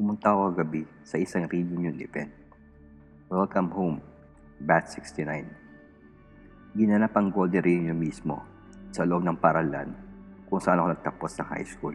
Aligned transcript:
Pumunta 0.00 0.32
ako 0.32 0.56
kagabi 0.56 0.88
sa 1.04 1.20
isang 1.20 1.44
reunion 1.44 1.92
event. 2.00 2.32
Welcome 3.28 3.68
home, 3.68 4.00
Bat 4.56 4.88
69. 4.96 6.72
Ginanap 6.72 7.12
ang 7.12 7.28
Golden 7.28 7.60
Reunion 7.60 8.00
mismo 8.00 8.40
sa 8.96 9.04
loob 9.04 9.20
ng 9.28 9.36
paralan 9.36 9.92
kung 10.48 10.56
saan 10.56 10.80
ako 10.80 10.96
nagtapos 10.96 11.36
ng 11.36 11.48
high 11.52 11.68
school. 11.68 11.92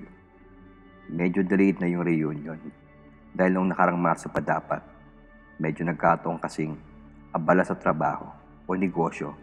Medyo 1.09 1.49
delayed 1.49 1.81
na 1.81 1.89
yung 1.89 2.05
reunion 2.05 2.62
dahil 3.34 3.57
nung 3.57 3.73
nakarang 3.73 3.98
Marso 3.98 4.30
pa 4.30 4.38
dapat, 4.38 4.85
medyo 5.58 5.81
nagkataong 5.81 6.38
kasing 6.38 6.77
abala 7.34 7.66
sa 7.66 7.73
trabaho 7.73 8.30
o 8.70 8.77
negosyo 8.77 9.34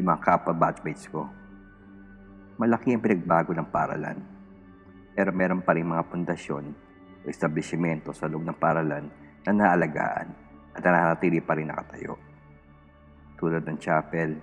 yung 0.00 0.08
mga 0.08 0.24
kapwa 0.24 0.56
batchmates 0.56 1.04
ko. 1.12 1.28
Malaki 2.56 2.96
ang 2.96 3.04
pinagbago 3.04 3.52
ng 3.52 3.68
paralan 3.68 4.16
pero 5.12 5.36
meron 5.36 5.60
pa 5.60 5.76
rin 5.76 5.84
mga 5.84 6.08
pundasyon 6.08 6.85
o 7.26 7.30
establishmento 7.30 8.14
sa 8.14 8.30
loob 8.30 8.46
ng 8.46 8.54
paralan 8.54 9.10
na 9.42 9.50
naalagaan 9.50 10.30
at 10.70 10.80
nananatili 10.86 11.42
pa 11.42 11.58
rin 11.58 11.66
nakatayo. 11.66 12.14
Tulad 13.34 13.66
ng 13.66 13.78
chapel, 13.82 14.38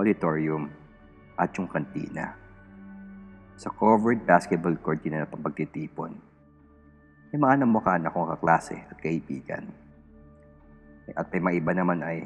auditorium, 0.00 0.72
at 1.38 1.52
yung 1.54 1.68
kantina. 1.68 2.32
Sa 3.60 3.70
covered 3.70 4.24
basketball 4.24 4.74
court 4.80 5.04
din 5.04 5.20
na 5.20 5.28
pagtitipon. 5.28 6.16
May 7.30 7.38
mga 7.38 7.62
namukha 7.62 8.00
na 8.00 8.08
akong 8.08 8.32
kaklase 8.34 8.88
at 8.88 8.96
kaibigan. 8.98 9.68
At 11.12 11.28
may 11.30 11.40
mga 11.44 11.54
iba 11.60 11.72
naman 11.76 12.00
ay 12.00 12.24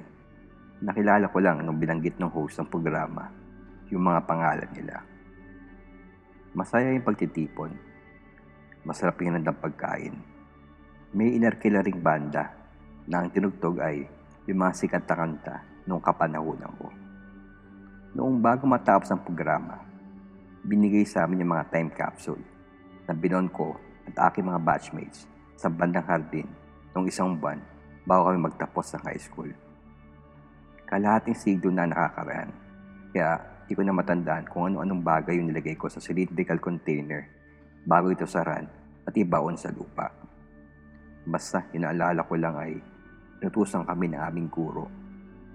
nakilala 0.83 1.27
ko 1.29 1.39
lang 1.43 1.61
nung 1.61 1.83
binanggit 1.83 2.17
ng 2.17 2.31
host 2.31 2.63
ng 2.63 2.71
programa 2.71 3.29
yung 3.93 4.03
mga 4.09 4.21
pangalan 4.25 4.71
nila. 4.73 5.05
Masaya 6.57 6.93
yung 6.93 7.05
pagtitipon. 7.05 7.92
Masarap 8.83 9.15
yung 9.23 9.39
ng 9.39 9.47
pagkain. 9.47 10.15
May 11.15 11.39
inarkila 11.39 11.87
ring 11.87 12.03
banda 12.03 12.51
na 13.07 13.23
ang 13.23 13.31
tinugtog 13.31 13.79
ay 13.79 14.03
yung 14.51 14.59
mga 14.59 14.75
sikat 14.75 15.07
na 15.07 15.15
kanta 15.15 15.55
noong 15.87 16.03
kapanahunan 16.03 16.73
ko. 16.83 16.91
Noong 18.19 18.43
bago 18.43 18.67
matapos 18.67 19.07
ang 19.15 19.23
programa, 19.23 19.79
binigay 20.67 21.07
sa 21.07 21.23
amin 21.23 21.47
yung 21.47 21.55
mga 21.55 21.71
time 21.71 21.91
capsule 21.95 22.43
na 23.07 23.15
binon 23.15 23.47
ko 23.55 23.79
at 24.11 24.31
aking 24.31 24.51
mga 24.51 24.63
batchmates 24.67 25.31
sa 25.55 25.71
bandang 25.71 26.03
hardin 26.03 26.51
noong 26.91 27.07
isang 27.07 27.39
buwan 27.39 27.63
bago 28.03 28.27
kami 28.27 28.39
magtapos 28.43 28.99
ng 28.99 29.03
high 29.07 29.23
school. 29.23 29.51
Kalahating 30.91 31.39
siglo 31.39 31.71
na 31.71 31.87
nakakaraan, 31.87 32.51
kaya 33.15 33.39
di 33.71 33.79
ko 33.79 33.87
na 33.87 33.95
matandaan 33.95 34.45
kung 34.51 34.75
ano-anong 34.75 35.07
bagay 35.07 35.39
yung 35.39 35.55
nilagay 35.55 35.79
ko 35.79 35.87
sa 35.87 36.03
cylindrical 36.03 36.59
container 36.59 37.42
bago 37.83 38.15
ito 38.15 38.27
saran 38.27 38.67
at 39.03 39.15
ibaon 39.15 39.59
sa 39.59 39.75
lupa. 39.75 40.11
Basta 41.23 41.67
inaalala 41.75 42.27
ko 42.27 42.35
lang 42.39 42.55
ay 42.59 42.73
inutusan 43.43 43.87
kami 43.87 44.11
ng 44.11 44.23
aming 44.23 44.49
guro 44.51 44.87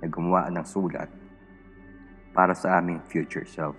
na 0.04 0.08
gumawa 0.12 0.52
ng 0.52 0.66
sulat 0.68 1.10
para 2.36 2.52
sa 2.52 2.78
aming 2.80 3.00
future 3.08 3.48
self. 3.48 3.76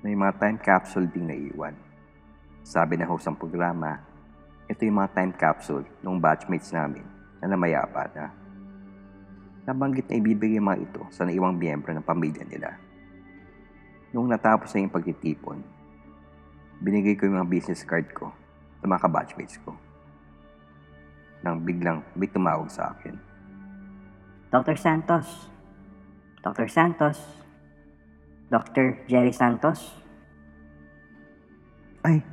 May 0.00 0.14
mga 0.14 0.38
time 0.38 0.58
capsule 0.62 1.10
ding 1.10 1.26
naiwan. 1.26 1.74
Sabi 2.62 2.94
ng 2.94 3.10
host 3.10 3.26
ng 3.26 3.34
programa, 3.34 3.98
ito 4.70 4.86
yung 4.86 5.02
mga 5.02 5.10
time 5.12 5.34
capsule 5.34 5.86
ng 6.04 6.22
batchmates 6.22 6.70
namin 6.70 7.02
na 7.42 7.50
namayapa 7.50 8.06
na. 8.14 8.26
Nabanggit 9.66 10.06
na 10.08 10.16
ibibigay 10.16 10.62
mga 10.62 10.80
ito 10.86 11.02
sa 11.10 11.26
naiwang 11.26 11.58
miyembro 11.58 11.90
ng 11.92 12.06
pamilya 12.06 12.46
nila. 12.46 12.87
Noong 14.12 14.28
natapos 14.28 14.72
na 14.72 14.84
yung 14.84 14.94
pagtitipon, 14.94 15.60
binigay 16.80 17.18
ko 17.18 17.28
yung 17.28 17.36
mga 17.42 17.50
business 17.50 17.84
card 17.84 18.08
ko 18.16 18.32
sa 18.80 18.84
mga 18.88 19.02
kabatchmates 19.04 19.60
ko. 19.60 19.76
Nang 21.44 21.60
biglang 21.60 22.00
may 22.16 22.30
tumawag 22.30 22.72
sa 22.72 22.96
akin. 22.96 23.14
Dr. 24.48 24.80
Santos. 24.80 25.52
Dr. 26.40 26.66
Santos. 26.72 27.20
Dr. 28.48 29.04
Jerry 29.04 29.36
Santos. 29.36 29.92
Ay, 32.00 32.24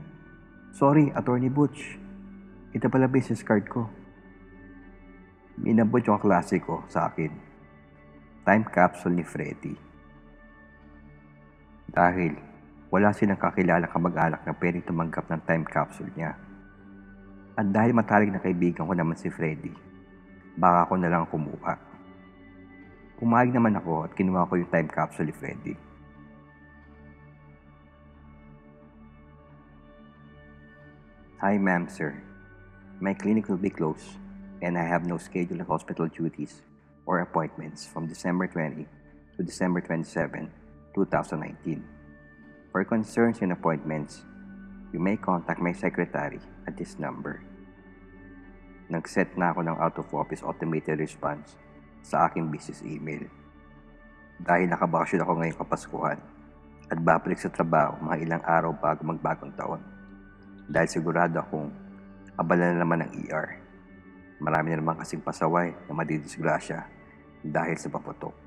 sorry, 0.72 1.11
Attorney 1.11 1.51
Butch. 1.51 1.99
Ito 2.72 2.88
pala 2.88 3.11
business 3.11 3.44
card 3.44 3.67
ko. 3.67 3.91
Inabot 5.67 5.99
yung 6.03 6.23
klase 6.23 6.63
ko 6.63 6.88
sa 6.88 7.11
akin. 7.11 7.31
Time 8.47 8.63
capsule 8.67 9.16
ni 9.16 9.25
Freddy. 9.28 9.84
Dahil 11.95 12.35
wala 12.91 13.16
silang 13.16 13.39
kakilala 13.39 13.88
kamag-anak 13.88 14.44
na 14.44 14.51
pwedeng 14.51 14.83
tumanggap 14.83 15.31
ng 15.31 15.41
time 15.47 15.63
capsule 15.63 16.11
niya. 16.11 16.35
At 17.56 17.72
dahil 17.72 17.95
matalig 17.95 18.35
na 18.35 18.44
kaibigan 18.44 18.83
ko 18.83 18.91
naman 18.91 19.16
si 19.16 19.31
Freddy, 19.31 19.72
baka 20.59 20.91
ako 20.91 20.94
na 21.00 21.07
lang 21.07 21.23
kumuha. 21.31 21.79
Pumayag 23.16 23.55
naman 23.55 23.79
ako 23.79 24.03
at 24.03 24.11
kinuha 24.11 24.44
ko 24.44 24.59
yung 24.59 24.67
time 24.67 24.91
capsule 24.91 25.31
ni 25.31 25.35
Freddy. 25.39 25.75
Hi, 31.39 31.55
ma'am, 31.55 31.88
sir. 31.88 32.11
My 33.00 33.16
clinic 33.16 33.47
will 33.47 33.59
be 33.59 33.72
closed, 33.72 34.19
and 34.59 34.75
I 34.75 34.84
have 34.84 35.07
no 35.07 35.16
scheduled 35.16 35.63
hospital 35.63 36.11
duties 36.11 36.59
or 37.07 37.23
appointments 37.23 37.88
from 37.88 38.07
December 38.07 38.51
20 38.51 38.84
to 39.35 39.44
December 39.44 39.79
27, 39.79 40.51
2019. 40.95 41.83
For 42.72 42.88
concerns 42.88 43.44
and 43.44 43.51
appointments, 43.51 44.23
you 44.95 45.00
may 45.03 45.19
contact 45.19 45.59
my 45.59 45.75
secretary 45.75 46.39
at 46.63 46.79
this 46.79 46.95
number. 46.95 47.44
Nag-set 48.88 49.35
na 49.35 49.51
ako 49.51 49.59
ng 49.67 49.78
out-of-office 49.78 50.39
automated 50.47 51.03
response 51.03 51.59
sa 52.00 52.31
aking 52.31 52.47
business 52.47 52.79
email. 52.88 53.28
Dahil 54.39 54.72
nakabakasyon 54.72 55.23
ako 55.23 55.31
ngayong 55.35 55.59
kapaskuhan 55.59 56.19
at 56.88 57.00
babalik 57.01 57.39
sa 57.41 57.51
trabaho 57.51 57.97
mga 58.00 58.17
ilang 58.23 58.44
araw 58.45 58.72
bago 58.72 59.01
magbagong 59.03 59.51
taon. 59.57 59.81
Dahil 60.69 60.88
sigurado 60.88 61.41
akong 61.41 61.73
abala 62.38 62.72
na 62.72 62.84
naman 62.85 63.03
ng 63.03 63.11
ER. 63.25 63.57
Marami 64.38 64.75
na 64.75 64.79
naman 64.84 65.00
kasing 65.01 65.23
pasaway 65.23 65.72
na 65.88 65.94
madidisgrasya 65.95 66.85
dahil 67.41 67.78
sa 67.79 67.89
paputok. 67.89 68.44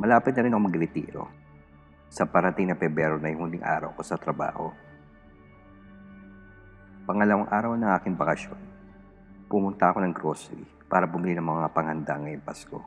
Malapit 0.00 0.32
na 0.32 0.48
rin 0.48 0.54
ako 0.56 0.62
magretiro 0.64 1.24
sa 2.08 2.24
parating 2.24 2.72
na 2.72 2.76
Pebrero 2.80 3.20
na 3.20 3.28
yung 3.28 3.44
huling 3.44 3.60
araw 3.60 3.92
ko 3.92 4.00
sa 4.00 4.16
trabaho. 4.16 4.72
Pangalawang 7.04 7.52
araw 7.52 7.76
ng 7.76 7.92
aking 8.00 8.16
bakasyon, 8.16 8.56
pumunta 9.44 9.92
ako 9.92 10.00
ng 10.00 10.16
grocery 10.16 10.64
para 10.88 11.04
bumili 11.04 11.36
ng 11.36 11.44
mga 11.44 11.68
panghanda 11.76 12.16
ngayong 12.16 12.40
Pasko. 12.40 12.80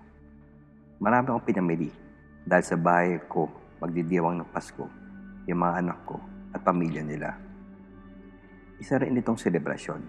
Marami 0.98 1.30
akong 1.30 1.46
pinamili 1.46 1.94
dahil 2.42 2.66
sa 2.66 2.82
bahay 2.82 3.22
ko 3.30 3.46
magdidiwang 3.78 4.42
ng 4.42 4.50
Pasko, 4.50 4.90
yung 5.46 5.62
mga 5.62 5.86
anak 5.86 6.00
ko 6.10 6.18
at 6.50 6.66
pamilya 6.66 7.06
nila. 7.06 7.30
Isa 8.82 8.98
rin 8.98 9.22
itong 9.22 9.38
selebrasyon 9.38 10.02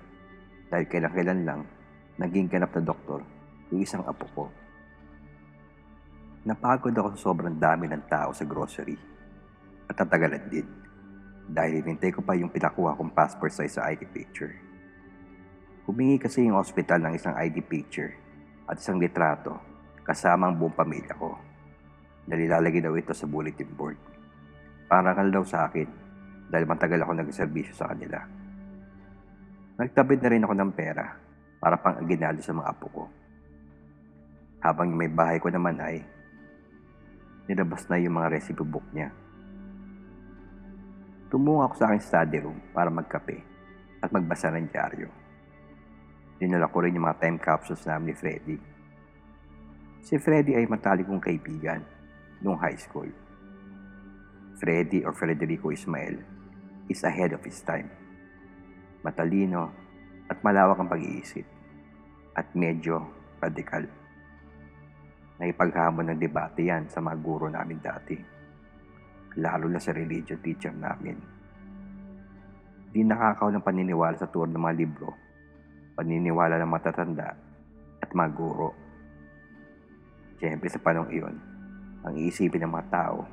dahil 0.72 0.88
kailan-kailan 0.88 1.44
lang 1.44 1.68
naging 2.16 2.48
ganap 2.48 2.72
na 2.72 2.80
doktor 2.80 3.20
yung 3.68 3.84
isang 3.84 4.00
apo 4.08 4.24
ko. 4.32 4.63
Napagod 6.44 6.92
ako 6.92 7.16
sa 7.16 7.32
sobrang 7.32 7.56
dami 7.56 7.88
ng 7.88 8.04
tao 8.04 8.28
sa 8.36 8.44
grocery 8.44 9.00
at 9.88 9.96
tatagalan 9.96 10.44
din 10.52 10.68
dahil 11.48 11.80
hinintay 11.80 12.12
ko 12.12 12.20
pa 12.20 12.36
yung 12.36 12.52
pinakuha 12.52 13.00
kong 13.00 13.16
passport 13.16 13.48
sa 13.48 13.64
ID 13.64 14.04
picture. 14.12 14.52
Humingi 15.88 16.20
kasi 16.20 16.44
yung 16.44 16.60
hospital 16.60 17.00
ng 17.00 17.16
isang 17.16 17.32
ID 17.32 17.64
picture 17.64 18.12
at 18.68 18.76
isang 18.76 19.00
litrato 19.00 19.56
kasama 20.04 20.52
ang 20.52 20.60
buong 20.60 20.76
pamilya 20.76 21.16
ko. 21.16 21.32
Nalilalagay 22.28 22.84
daw 22.84 22.92
ito 22.92 23.16
sa 23.16 23.24
bulletin 23.24 23.72
board. 23.72 23.96
Parangal 24.84 25.32
daw 25.32 25.44
sa 25.48 25.64
akin 25.64 25.88
dahil 26.52 26.68
matagal 26.68 27.00
ako 27.08 27.24
nag-servisyo 27.24 27.72
sa 27.72 27.88
kanila. 27.88 28.20
Nagtabid 29.80 30.20
na 30.20 30.28
rin 30.28 30.44
ako 30.44 30.54
ng 30.60 30.72
pera 30.76 31.08
para 31.56 31.80
pang 31.80 31.96
aginalo 31.96 32.44
sa 32.44 32.52
mga 32.52 32.68
apo 32.68 32.86
ko. 32.92 33.04
Habang 34.60 34.92
may 34.92 35.08
bahay 35.08 35.40
ko 35.40 35.48
naman 35.48 35.80
ay 35.80 36.04
nilabas 37.48 37.84
na 37.88 38.00
yung 38.00 38.16
mga 38.16 38.32
recipe 38.32 38.64
book 38.64 38.84
niya. 38.92 39.12
Tumungo 41.28 41.66
ako 41.66 41.74
sa 41.76 41.84
aking 41.90 42.04
study 42.04 42.38
room 42.40 42.58
para 42.70 42.88
magkape 42.88 43.42
at 44.00 44.08
magbasa 44.12 44.52
ng 44.54 44.70
dyaryo. 44.70 45.08
Dinala 46.38 46.70
ko 46.70 46.84
rin 46.84 46.94
yung 46.94 47.08
mga 47.08 47.20
time 47.20 47.38
capsules 47.40 47.82
namin 47.88 48.12
ni 48.12 48.14
Freddy. 48.14 48.56
Si 50.04 50.14
Freddy 50.20 50.54
ay 50.54 50.68
matalik 50.68 51.08
kong 51.08 51.24
kaibigan 51.24 51.80
noong 52.44 52.60
high 52.60 52.76
school. 52.76 53.08
Freddy 54.60 55.02
or 55.02 55.16
Federico 55.16 55.72
Ismael 55.72 56.20
is 56.86 57.00
ahead 57.02 57.32
of 57.32 57.42
his 57.42 57.58
time. 57.64 57.90
Matalino 59.00 59.72
at 60.28 60.40
malawak 60.44 60.78
ang 60.80 60.88
pag-iisip 60.88 61.44
at 62.36 62.46
medyo 62.52 63.04
radikal. 63.40 64.03
Naipaghamon 65.34 66.14
ng 66.14 66.20
debate 66.20 66.62
yan 66.62 66.86
sa 66.86 67.02
mga 67.02 67.18
guro 67.18 67.50
namin 67.50 67.82
dati. 67.82 68.14
Lalo 69.42 69.66
na 69.66 69.82
sa 69.82 69.90
religion 69.90 70.38
teacher 70.38 70.70
namin. 70.70 71.18
Di 72.94 73.02
nakakaw 73.02 73.50
ng 73.50 73.66
paniniwala 73.66 74.14
sa 74.14 74.30
turo 74.30 74.46
ng 74.46 74.62
mga 74.62 74.78
libro, 74.78 75.10
paniniwala 75.98 76.54
ng 76.62 76.70
matatanda 76.70 77.34
at 77.98 78.10
mga 78.14 78.30
guro. 78.30 78.70
Siyempre 80.38 80.70
sa 80.70 80.78
panong 80.78 81.10
iyon, 81.10 81.34
ang 82.06 82.14
iisipin 82.14 82.62
ng 82.62 82.70
mga 82.70 82.88
tao, 82.94 83.26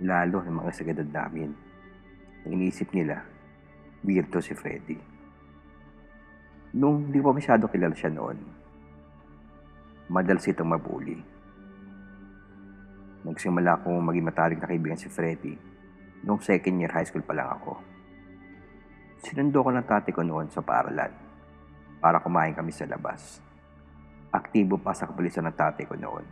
lalo 0.00 0.36
ng 0.40 0.56
mga 0.64 0.72
sagadad 0.72 1.08
namin, 1.12 1.52
ang 2.48 2.50
iniisip 2.56 2.88
nila, 2.96 3.20
weirdo 4.00 4.40
si 4.40 4.56
Freddy. 4.56 4.96
Nung 6.72 7.12
di 7.12 7.20
pa 7.20 7.36
masyado 7.36 7.68
kilala 7.68 7.92
siya 7.92 8.08
noon, 8.08 8.61
madalas 10.10 10.48
itong 10.48 10.72
mabuli. 10.72 11.18
Nagsimula 13.22 13.78
akong 13.78 14.02
maging 14.02 14.26
matalik 14.26 14.58
na 14.58 14.66
kaibigan 14.66 14.98
si 14.98 15.06
Freddy 15.06 15.54
nung 16.26 16.42
second 16.42 16.78
year 16.82 16.90
high 16.90 17.06
school 17.06 17.22
pa 17.22 17.34
lang 17.34 17.50
ako. 17.54 17.78
Sinundo 19.22 19.62
ko 19.62 19.70
ng 19.70 19.86
tatay 19.86 20.10
ko 20.10 20.26
noon 20.26 20.50
sa 20.50 20.62
paaralan 20.62 21.14
para 22.02 22.18
kumain 22.18 22.50
kami 22.50 22.74
sa 22.74 22.82
labas. 22.90 23.38
Aktibo 24.34 24.82
pa 24.82 24.90
sa 24.90 25.06
kapulisan 25.06 25.46
ng 25.46 25.54
tatay 25.54 25.86
ko 25.86 25.94
noon. 25.94 26.26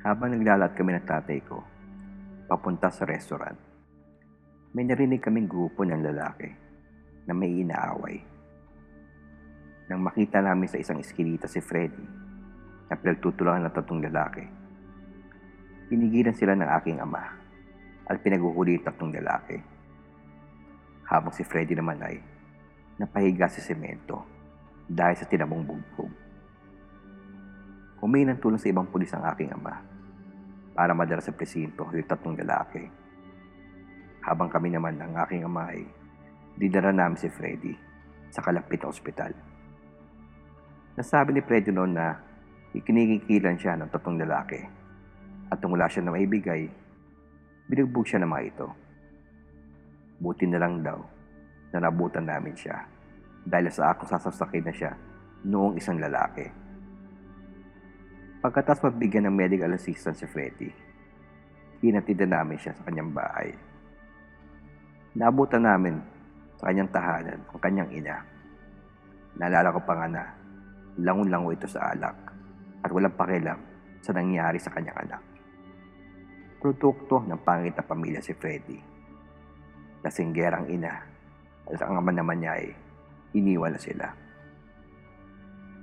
Habang 0.00 0.32
naglalat 0.32 0.72
kami 0.72 0.96
ng 0.96 1.04
tatay 1.04 1.38
ko, 1.44 1.60
papunta 2.48 2.88
sa 2.88 3.04
restaurant, 3.04 3.58
may 4.72 4.88
narinig 4.88 5.20
kaming 5.20 5.50
grupo 5.50 5.84
ng 5.84 6.00
lalaki 6.00 6.48
na 7.28 7.36
may 7.36 7.52
inaaway. 7.60 8.37
Nang 9.88 10.04
makita 10.04 10.44
namin 10.44 10.68
sa 10.68 10.76
isang 10.76 11.00
eskinita 11.00 11.48
si 11.48 11.64
Freddy 11.64 12.04
na 12.88 12.94
pinagtutulangan 12.96 13.72
ng 13.72 13.74
tatlong 13.74 14.04
lalaki, 14.04 14.44
pinigilan 15.88 16.36
sila 16.36 16.52
ng 16.52 16.68
aking 16.76 17.00
ama 17.00 17.24
at 18.04 18.20
pinaguhuli 18.20 18.76
yung 18.76 18.84
tatlong 18.84 19.16
lalaki. 19.16 19.56
Habang 21.08 21.32
si 21.32 21.40
Freddy 21.40 21.72
naman 21.72 22.04
ay 22.04 22.20
napahiga 23.00 23.48
sa 23.48 23.64
semento 23.64 24.28
dahil 24.84 25.16
sa 25.16 25.24
tinamong 25.24 25.64
bugbog. 25.64 26.12
Humingi 28.04 28.28
ng 28.28 28.40
tulong 28.44 28.60
sa 28.60 28.68
ibang 28.68 28.92
pulis 28.92 29.08
ang 29.16 29.24
aking 29.24 29.56
ama 29.56 29.72
para 30.76 30.92
madala 30.92 31.24
sa 31.24 31.32
presinto 31.32 31.88
yung 31.96 32.04
tatlong 32.04 32.36
lalaki. 32.36 32.84
Habang 34.20 34.52
kami 34.52 34.68
naman 34.68 35.00
ng 35.00 35.16
aking 35.24 35.48
ama 35.48 35.72
ay 35.72 35.80
dinara 36.60 36.92
namin 36.92 37.16
si 37.16 37.32
Freddy 37.32 37.72
sa 38.28 38.44
kalapit 38.44 38.84
na 38.84 38.92
ospital. 38.92 39.47
Nasabi 40.98 41.30
ni 41.30 41.46
Freddy 41.46 41.70
noon 41.70 41.94
na 41.94 42.10
ikinikikilan 42.74 43.54
siya 43.54 43.78
ng 43.78 43.86
tatlong 43.86 44.18
lalaki 44.18 44.58
at 45.46 45.62
nung 45.62 45.78
wala 45.78 45.86
siya 45.86 46.02
na 46.02 46.10
maibigay, 46.10 46.66
binugbog 47.70 48.02
siya 48.02 48.18
ng 48.18 48.26
mga 48.26 48.44
ito. 48.50 48.66
Buti 50.18 50.50
na 50.50 50.58
lang 50.58 50.82
daw 50.82 50.98
na 51.70 51.86
nabutan 51.86 52.26
namin 52.26 52.50
siya 52.58 52.82
dahil 53.46 53.70
sa 53.70 53.94
akong 53.94 54.10
sasaksakin 54.10 54.66
na 54.66 54.74
siya 54.74 54.90
noong 55.46 55.78
isang 55.78 56.02
lalaki. 56.02 56.50
Pagkatapos 58.42 58.90
mabigyan 58.90 59.30
ng 59.30 59.38
medical 59.38 59.70
assistance 59.78 60.18
si 60.18 60.26
Freddy, 60.26 60.74
hinatid 61.78 62.26
na 62.26 62.42
namin 62.42 62.58
siya 62.58 62.74
sa 62.74 62.82
kanyang 62.82 63.14
bahay. 63.14 63.54
Naabutan 65.14 65.62
namin 65.62 66.02
sa 66.58 66.74
kanyang 66.74 66.90
tahanan 66.90 67.38
ang 67.38 67.60
kanyang 67.62 67.90
ina. 67.94 68.18
Naalala 69.38 69.70
ko 69.70 69.78
pa 69.86 69.94
nga 69.94 70.10
na 70.10 70.37
langon-lango 70.98 71.54
ito 71.54 71.70
sa 71.70 71.94
alak 71.94 72.16
at 72.82 72.90
walang 72.90 73.14
pakialam 73.14 73.58
sa 74.02 74.10
nangyari 74.10 74.58
sa 74.58 74.74
kanyang 74.74 74.98
anak. 74.98 75.22
Produkto 76.58 77.22
ng 77.22 77.38
pangit 77.46 77.78
na 77.78 77.86
pamilya 77.86 78.18
si 78.18 78.34
Freddy. 78.34 78.78
Lasinggerang 80.02 80.66
ina 80.66 80.94
at 81.70 81.80
ang 81.86 82.02
ama 82.02 82.10
naman 82.10 82.42
niya 82.42 82.58
ay 82.58 82.66
iniwan 83.38 83.78
na 83.78 83.80
sila. 83.80 84.06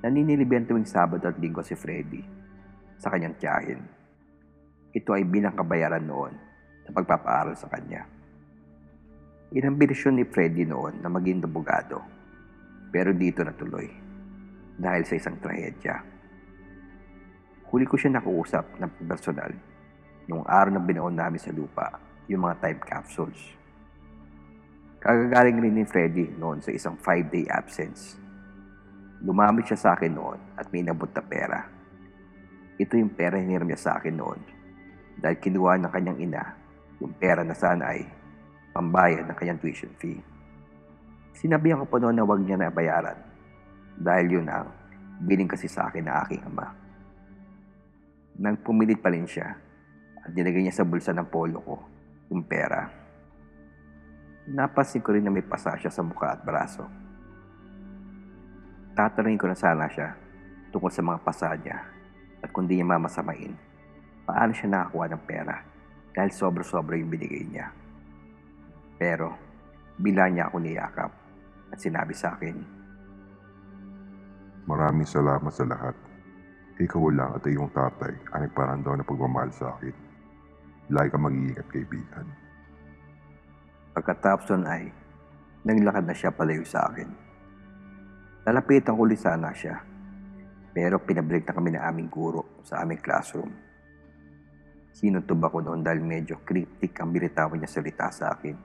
Naninilibihan 0.04 0.68
tuwing 0.68 0.88
Sabado 0.88 1.32
at 1.32 1.40
Linggo 1.40 1.64
si 1.64 1.80
Freddy 1.80 2.20
sa 3.00 3.08
kanyang 3.08 3.40
tiyahin. 3.40 3.82
Ito 4.92 5.16
ay 5.16 5.24
bilang 5.28 5.56
kabayaran 5.56 6.04
noon 6.04 6.34
sa 6.84 6.92
pagpapaaral 6.92 7.56
sa 7.56 7.72
kanya. 7.72 8.04
Inambisyon 9.56 10.20
ni 10.20 10.28
Freddy 10.28 10.68
noon 10.68 11.00
na 11.00 11.08
maging 11.08 11.44
abogado. 11.48 12.04
Pero 12.92 13.12
dito 13.16 13.44
natuloy 13.44 14.05
dahil 14.76 15.04
sa 15.08 15.16
isang 15.16 15.40
trahedya. 15.40 15.96
Huli 17.72 17.86
ko 17.88 17.96
siya 17.98 18.16
nakuusap 18.16 18.80
ng 18.80 18.92
personal 19.08 19.52
nung 20.30 20.46
araw 20.46 20.76
na 20.76 20.84
binaon 20.84 21.16
namin 21.16 21.42
sa 21.42 21.52
lupa 21.52 22.00
yung 22.30 22.46
mga 22.46 22.62
time 22.62 22.80
capsules. 22.84 23.42
Kagagaling 25.02 25.62
rin 25.62 25.76
ni 25.78 25.86
Freddy 25.86 26.34
noon 26.34 26.66
sa 26.66 26.74
isang 26.74 26.98
5-day 26.98 27.46
absence. 27.52 28.18
Lumamit 29.22 29.70
siya 29.70 29.78
sa 29.78 29.90
akin 29.94 30.14
noon 30.14 30.40
at 30.58 30.66
may 30.74 30.82
inabot 30.82 31.10
na 31.14 31.22
pera. 31.22 31.60
Ito 32.76 32.98
yung 32.98 33.14
pera 33.14 33.38
hiniram 33.38 33.70
niya 33.70 33.80
sa 33.80 33.92
akin 34.02 34.16
noon 34.18 34.40
dahil 35.22 35.38
kinuha 35.40 35.80
ng 35.80 35.92
kanyang 35.94 36.20
ina 36.20 36.44
yung 37.00 37.14
pera 37.16 37.46
na 37.46 37.56
sana 37.56 37.94
ay 37.96 38.02
pambayad 38.74 39.30
ng 39.30 39.38
kanyang 39.38 39.62
tuition 39.62 39.94
fee. 40.02 40.20
Sinabihan 41.36 41.84
ko 41.84 41.88
pa 41.88 42.02
noon 42.02 42.16
na 42.16 42.26
huwag 42.26 42.42
niya 42.42 42.60
na 42.60 42.74
bayaran 42.74 43.25
dahil 43.96 44.40
yun 44.40 44.48
ang 44.52 44.68
biling 45.24 45.48
kasi 45.48 45.72
sa 45.72 45.88
akin 45.88 46.04
na 46.04 46.24
aking 46.28 46.44
ama. 46.44 46.68
Nang 48.36 48.60
pumilit 48.60 49.00
pa 49.00 49.12
rin 49.12 49.24
siya 49.24 49.56
at 50.20 50.32
nilagay 50.36 50.64
niya 50.64 50.84
sa 50.84 50.88
bulsa 50.88 51.16
ng 51.16 51.28
polo 51.32 51.60
ko 51.64 51.76
yung 52.32 52.44
pera. 52.44 52.92
Napansin 54.46 55.02
ko 55.02 55.16
rin 55.16 55.24
na 55.24 55.32
may 55.34 55.46
pasa 55.46 55.74
siya 55.80 55.90
sa 55.90 56.04
mukha 56.04 56.36
at 56.36 56.44
braso. 56.44 56.86
Tatanungin 58.96 59.40
ko 59.40 59.48
na 59.48 59.58
sana 59.58 59.88
siya 59.88 60.14
tungkol 60.70 60.92
sa 60.92 61.04
mga 61.04 61.20
pasa 61.24 61.56
niya 61.56 61.80
at 62.44 62.52
kung 62.52 62.68
di 62.68 62.78
niya 62.78 62.86
mamasamain, 62.86 63.56
paano 64.28 64.52
siya 64.52 64.70
nakakuha 64.70 65.06
ng 65.12 65.24
pera 65.24 65.56
dahil 66.14 66.32
sobra-sobra 66.32 67.00
yung 67.00 67.10
binigay 67.10 67.44
niya. 67.48 67.72
Pero, 68.96 69.36
bila 70.00 70.28
niya 70.32 70.48
ako 70.48 70.58
niyakap 70.62 71.12
at 71.72 71.78
sinabi 71.80 72.14
sa 72.16 72.36
akin, 72.36 72.56
Maraming 74.66 75.06
salamat 75.06 75.54
sa 75.54 75.62
lahat. 75.62 75.94
Ikaw 76.82 77.04
lang 77.14 77.38
at 77.38 77.46
iyong 77.46 77.70
tatay 77.70 78.18
ang 78.34 78.50
nagparandaw 78.50 78.98
ng 78.98 79.06
pagmamahal 79.06 79.54
sa 79.54 79.78
akin. 79.78 79.94
Lagi 80.90 81.14
ka 81.14 81.22
mag-iingat 81.22 81.68
kaibigan. 81.70 82.26
Pagkatapos 83.94 84.50
nun 84.50 84.66
ay, 84.66 84.90
naglakad 85.70 86.10
na 86.10 86.18
siya 86.18 86.34
palayo 86.34 86.66
sa 86.66 86.82
akin. 86.90 87.10
Nalapitan 88.46 88.98
ko 88.98 89.06
ulit 89.06 89.22
sana 89.22 89.54
siya, 89.54 89.78
pero 90.74 90.98
pinabalik 90.98 91.46
na 91.46 91.54
kami 91.54 91.70
ng 91.78 91.86
aming 91.86 92.10
guro 92.10 92.58
sa 92.66 92.82
aming 92.82 93.00
classroom. 93.06 93.54
Sinutub 94.98 95.46
ako 95.46 95.62
noon 95.62 95.86
dahil 95.86 96.02
medyo 96.02 96.42
cryptic 96.42 96.98
ang 96.98 97.14
binitawan 97.14 97.62
niya 97.62 97.70
salita 97.70 98.10
sa 98.10 98.34
akin. 98.34 98.58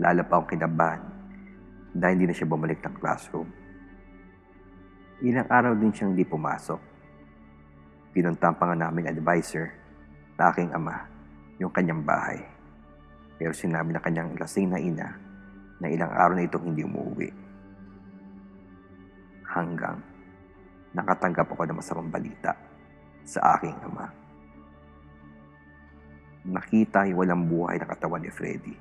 Lalo 0.00 0.24
pa 0.24 0.40
akong 0.40 0.56
kinabahan 0.56 1.04
dahil 1.92 2.16
hindi 2.16 2.32
na 2.32 2.36
siya 2.36 2.48
bumalik 2.48 2.80
ng 2.80 2.96
classroom. 2.96 3.67
Ilang 5.18 5.50
araw 5.50 5.74
din 5.74 5.90
siyang 5.90 6.14
hindi 6.14 6.22
pumasok. 6.22 6.78
Pinuntahan 8.14 8.54
pa 8.54 8.70
nga 8.70 8.86
namin 8.86 9.10
advisor 9.10 9.66
na 10.38 10.54
aking 10.54 10.70
ama 10.70 11.10
yung 11.58 11.74
kanyang 11.74 12.06
bahay. 12.06 12.38
Pero 13.34 13.50
sinabi 13.50 13.90
na 13.90 13.98
kanyang 13.98 14.38
lasing 14.38 14.70
na 14.70 14.78
ina 14.78 15.10
na 15.82 15.90
ilang 15.90 16.14
araw 16.14 16.38
na 16.38 16.46
itong 16.46 16.70
hindi 16.70 16.86
umuwi. 16.86 17.34
Hanggang 19.50 19.98
nakatanggap 20.94 21.50
ako 21.50 21.66
ng 21.66 21.78
masamang 21.82 22.14
balita 22.14 22.54
sa 23.26 23.58
aking 23.58 23.74
ama. 23.90 24.06
Nakita 26.46 27.10
yung 27.10 27.26
walang 27.26 27.42
buhay 27.50 27.74
na 27.82 27.90
katawan 27.90 28.22
ni 28.22 28.30
Freddy 28.30 28.74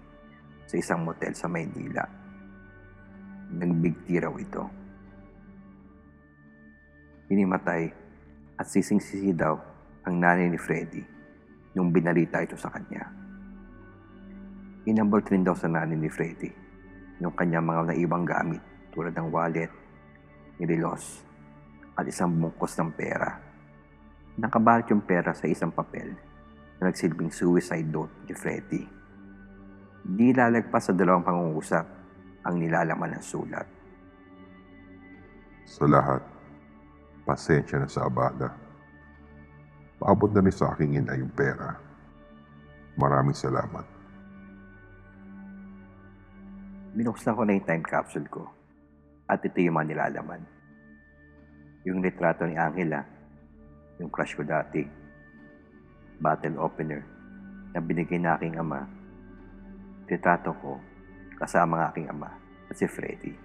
sa 0.69 0.77
isang 0.77 1.01
motel 1.01 1.33
sa 1.33 1.49
Maynila. 1.49 2.05
Nagbigti 3.57 4.21
raw 4.21 4.37
ito. 4.37 4.76
Hinimatay 7.27 7.83
at 8.55 8.65
sising-sisi 8.65 9.35
daw 9.35 9.59
ang 10.07 10.15
nanay 10.15 10.47
ni 10.47 10.55
Freddy 10.55 11.03
nung 11.75 11.91
binalita 11.91 12.39
ito 12.39 12.55
sa 12.55 12.71
kanya. 12.71 13.03
Inabot 14.87 15.21
rin 15.27 15.43
daw 15.43 15.51
sa 15.51 15.67
nanay 15.67 15.99
ni 15.99 16.07
Freddy 16.07 16.47
yung 17.19 17.35
kanyang 17.35 17.67
mga 17.67 17.81
naibang 17.91 18.23
gamit 18.23 18.63
tulad 18.95 19.11
ng 19.11 19.27
wallet, 19.27 19.69
nirelos, 20.57 21.21
at 21.97 22.07
isang 22.07 22.31
bungkos 22.31 22.71
ng 22.79 22.95
pera. 22.95 23.35
Nakabalot 24.37 24.87
yung 24.93 25.03
pera 25.03 25.33
sa 25.33 25.49
isang 25.49 25.73
papel 25.73 26.13
na 26.79 26.87
nagsilbing 26.87 27.33
suicide 27.33 27.89
note 27.89 28.23
ni 28.29 28.33
Freddy. 28.37 28.83
Di 30.07 30.31
lalagpas 30.31 30.87
sa 30.87 30.93
dalawang 30.95 31.25
pangungusap 31.25 31.85
ang 32.47 32.55
nilalaman 32.55 33.17
ng 33.17 33.23
sulat. 33.25 33.67
Sa 35.67 35.83
lahat, 35.83 36.36
pasensya 37.27 37.83
na 37.83 37.91
sa 37.91 38.07
abala. 38.07 38.55
Paabot 39.99 40.31
na 40.31 40.39
rin 40.39 40.55
sa 40.55 40.71
aking 40.71 41.03
ina 41.03 41.19
yung 41.19 41.33
pera. 41.35 41.75
Maraming 42.95 43.35
salamat. 43.35 43.83
Binuksan 46.95 47.35
ko 47.35 47.43
na 47.43 47.59
yung 47.59 47.67
time 47.67 47.83
capsule 47.83 48.31
ko 48.31 48.47
at 49.27 49.43
ito 49.43 49.59
yung 49.59 49.75
mga 49.75 49.91
nilalaman. 49.91 50.41
Yung 51.83 51.99
litrato 51.99 52.47
ni 52.47 52.55
Angela, 52.55 53.03
yung 53.99 54.07
crush 54.07 54.33
ko 54.33 54.47
dati, 54.47 54.87
battle 56.17 56.57
opener 56.63 57.03
na 57.75 57.83
binigay 57.83 58.17
na 58.17 58.39
aking 58.39 58.55
ama, 58.55 58.87
litrato 60.07 60.55
ko 60.63 60.79
kasama 61.37 61.77
ng 61.77 61.85
aking 61.91 62.07
ama 62.09 62.31
at 62.71 62.75
si 62.79 62.87
Freddy. 62.87 63.35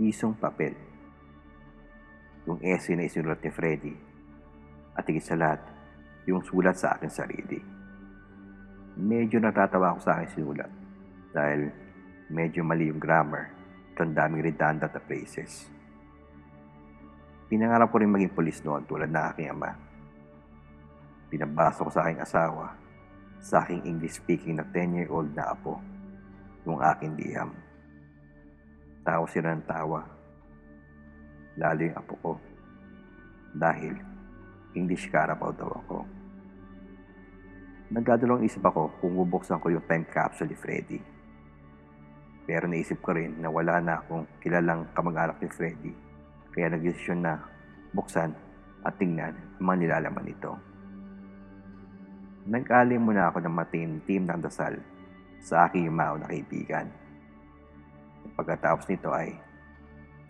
Isong 0.00 0.38
papel, 0.38 0.91
yung 2.46 2.58
essay 2.62 2.98
na 2.98 3.06
isinulat 3.06 3.38
ni 3.42 3.50
Freddy 3.50 3.94
at 4.98 5.06
higit 5.06 5.24
sa 5.24 5.38
lahat, 5.38 5.62
yung 6.26 6.42
sulat 6.42 6.76
sa 6.76 6.94
akin 6.98 7.10
sarili. 7.10 7.58
Medyo 8.98 9.40
natatawa 9.40 9.94
ako 9.94 10.00
sa 10.04 10.20
aking 10.20 10.32
sinulat 10.36 10.70
dahil 11.32 11.72
medyo 12.28 12.60
mali 12.62 12.92
yung 12.92 13.00
grammar 13.00 13.48
at 13.92 13.98
ang 14.04 14.12
daming 14.12 14.44
redundant 14.44 14.92
na 14.92 15.02
phrases. 15.04 15.68
Pinangarap 17.48 17.92
ko 17.92 18.00
rin 18.00 18.08
maging 18.08 18.32
polis 18.32 18.64
noon 18.64 18.84
tulad 18.88 19.12
na 19.12 19.32
aking 19.32 19.52
ama. 19.52 19.76
Pinabasa 21.28 21.84
ko 21.84 21.90
sa 21.92 22.08
aking 22.08 22.20
asawa, 22.20 22.72
sa 23.40 23.64
aking 23.64 23.84
English-speaking 23.88 24.60
na 24.60 24.64
10-year-old 24.68 25.32
na 25.32 25.52
apo, 25.52 25.80
yung 26.68 26.80
aking 26.80 27.16
liham. 27.16 27.52
Tawa 29.04 29.24
sila 29.28 29.56
ng 29.56 29.64
tawa, 29.68 30.00
lalo 31.58 31.80
yung 31.84 31.96
apo 31.96 32.14
ko, 32.20 32.32
dahil 33.52 33.92
English 34.72 35.12
Carabao 35.12 35.52
daw 35.52 35.68
ako. 35.68 35.98
Nagdadalawang 37.92 38.48
isip 38.48 38.64
ako 38.64 38.88
kung 39.04 39.12
bubuksan 39.12 39.60
ko 39.60 39.68
yung 39.68 39.84
time 39.84 40.08
capsule 40.08 40.48
ni 40.48 40.56
Freddy. 40.56 40.98
Pero 42.48 42.64
naisip 42.64 43.04
ko 43.04 43.12
rin 43.12 43.36
na 43.36 43.52
wala 43.52 43.78
na 43.84 44.00
akong 44.00 44.24
kilalang 44.40 44.88
kamag-anak 44.96 45.36
ni 45.44 45.48
Freddy. 45.52 45.92
Kaya 46.56 46.72
nagdesisyon 46.72 47.20
na 47.20 47.36
buksan 47.92 48.32
at 48.82 48.96
tingnan 48.96 49.36
ang 49.36 49.64
mga 49.64 49.78
nilalaman 49.84 50.24
nito. 50.24 50.56
Nag-alim 52.48 53.04
muna 53.04 53.28
ako 53.28 53.44
ng 53.44 53.54
matin-team 53.54 54.24
ng 54.26 54.40
dasal 54.40 54.74
sa 55.38 55.68
aking 55.68 55.86
yumao 55.86 56.16
na 56.16 56.26
kaibigan. 56.26 56.88
Pagkatapos 58.34 58.88
nito 58.88 59.12
ay 59.12 59.36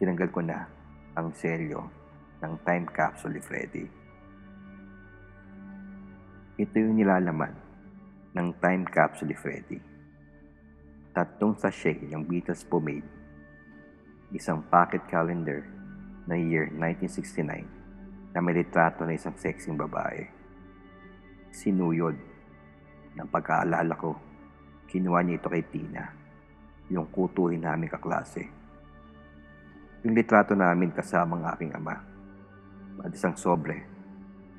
tinanggal 0.02 0.28
ko 0.34 0.42
na 0.42 0.66
ang 1.12 1.28
selyo 1.36 1.92
ng 2.40 2.52
time 2.64 2.88
capsule 2.88 3.36
ni 3.36 3.42
Freddy. 3.44 3.84
Ito 6.56 6.74
yung 6.80 6.96
nilalaman 6.96 7.52
ng 8.32 8.48
time 8.56 8.88
capsule 8.88 9.28
ni 9.28 9.36
Freddy. 9.36 9.78
Tatlong 11.12 11.52
sachet 11.60 12.00
ng 12.08 12.24
Beatles 12.24 12.64
pomade, 12.64 13.04
isang 14.32 14.64
pocket 14.72 15.04
calendar 15.04 15.68
na 16.24 16.32
year 16.40 16.72
1969 16.72 18.32
na 18.32 18.40
may 18.40 18.56
litrato 18.56 19.04
na 19.04 19.12
isang 19.12 19.36
sexing 19.36 19.76
babae. 19.76 20.24
Sinuyod 21.52 22.16
ng 23.20 23.28
pagkaalala 23.28 23.92
ko, 24.00 24.16
kinuha 24.88 25.20
niya 25.20 25.36
ito 25.36 25.52
kay 25.52 25.64
Tina, 25.68 26.08
yung 26.88 27.12
kutuhin 27.12 27.68
namin 27.68 27.92
kaklase. 27.92 28.61
Yung 30.02 30.18
litrato 30.18 30.58
namin 30.58 30.90
kasama 30.90 31.38
ng 31.38 31.46
aking 31.54 31.72
ama, 31.78 31.94
at 33.06 33.10
isang 33.14 33.38
sobre. 33.38 33.86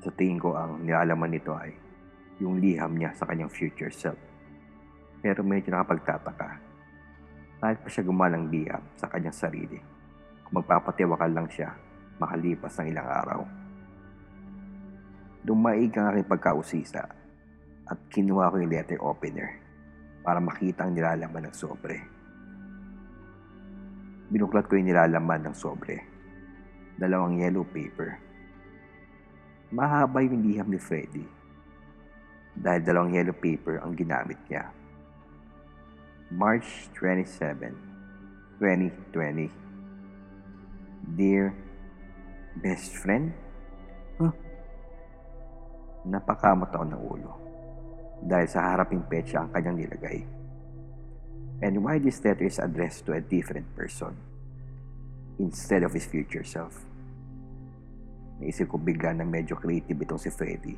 Sa 0.00 0.08
tingin 0.08 0.40
ko 0.40 0.56
ang 0.56 0.80
nilalaman 0.80 1.36
nito 1.36 1.52
ay 1.52 1.68
yung 2.40 2.56
liham 2.64 2.96
niya 2.96 3.12
sa 3.12 3.28
kanyang 3.28 3.52
future 3.52 3.92
self. 3.92 4.16
Pero 5.20 5.44
medyo 5.44 5.72
nakapagtataka. 5.72 6.48
Kahit 7.60 7.78
pa 7.80 7.88
siya 7.92 8.08
gumalang 8.08 8.48
liham 8.48 8.80
sa 8.96 9.04
kanyang 9.08 9.36
sarili, 9.36 9.76
kung 10.48 10.64
magpapatiwakal 10.64 11.32
lang 11.32 11.48
siya 11.52 11.76
makalipas 12.16 12.80
ng 12.80 12.88
ilang 12.88 13.08
araw. 13.08 13.40
Dumaig 15.44 15.92
ang 15.96 16.08
aking 16.08 16.28
pagkausisa 16.28 17.04
at 17.84 17.98
kinuha 18.08 18.48
ko 18.48 18.56
yung 18.64 18.72
letter 18.72 18.96
opener 19.04 19.60
para 20.24 20.40
makita 20.40 20.88
ang 20.88 20.96
nilalaman 20.96 21.52
ng 21.52 21.54
sobre. 21.56 22.13
Binuklat 24.32 24.68
ko 24.68 24.76
yung 24.78 24.88
nilalaman 24.88 25.50
ng 25.50 25.56
sobre. 25.56 26.00
Dalawang 26.96 27.42
yellow 27.42 27.66
paper. 27.66 28.16
Mahaba 29.74 30.22
yung 30.22 30.40
liham 30.46 30.70
ni 30.70 30.78
Freddy 30.78 31.26
dahil 32.54 32.86
dalawang 32.86 33.18
yellow 33.18 33.34
paper 33.34 33.82
ang 33.82 33.98
ginamit 33.98 34.38
niya. 34.46 34.70
March 36.30 36.88
27, 36.96 37.74
2020 38.62 39.50
Dear 41.04 41.52
best 42.64 42.96
friend? 42.96 43.28
Huh? 44.16 44.32
Napakamot 46.08 46.72
ako 46.72 46.84
ng 46.88 47.02
ulo 47.02 47.32
dahil 48.24 48.48
sa 48.48 48.72
haraping 48.72 49.04
petsa 49.04 49.44
ang 49.44 49.52
kanyang 49.52 49.84
nilagay. 49.84 50.24
And 51.64 51.80
why 51.80 51.96
this 51.96 52.20
letter 52.20 52.44
is 52.44 52.60
addressed 52.60 53.08
to 53.08 53.16
a 53.16 53.24
different 53.24 53.64
person 53.72 54.12
instead 55.40 55.80
of 55.80 55.96
his 55.96 56.04
future 56.04 56.44
self? 56.44 56.76
Naisip 58.36 58.68
ko 58.68 58.76
bigla 58.76 59.16
na 59.16 59.24
medyo 59.24 59.56
creative 59.56 59.96
itong 59.96 60.20
si 60.20 60.28
Freddy. 60.28 60.76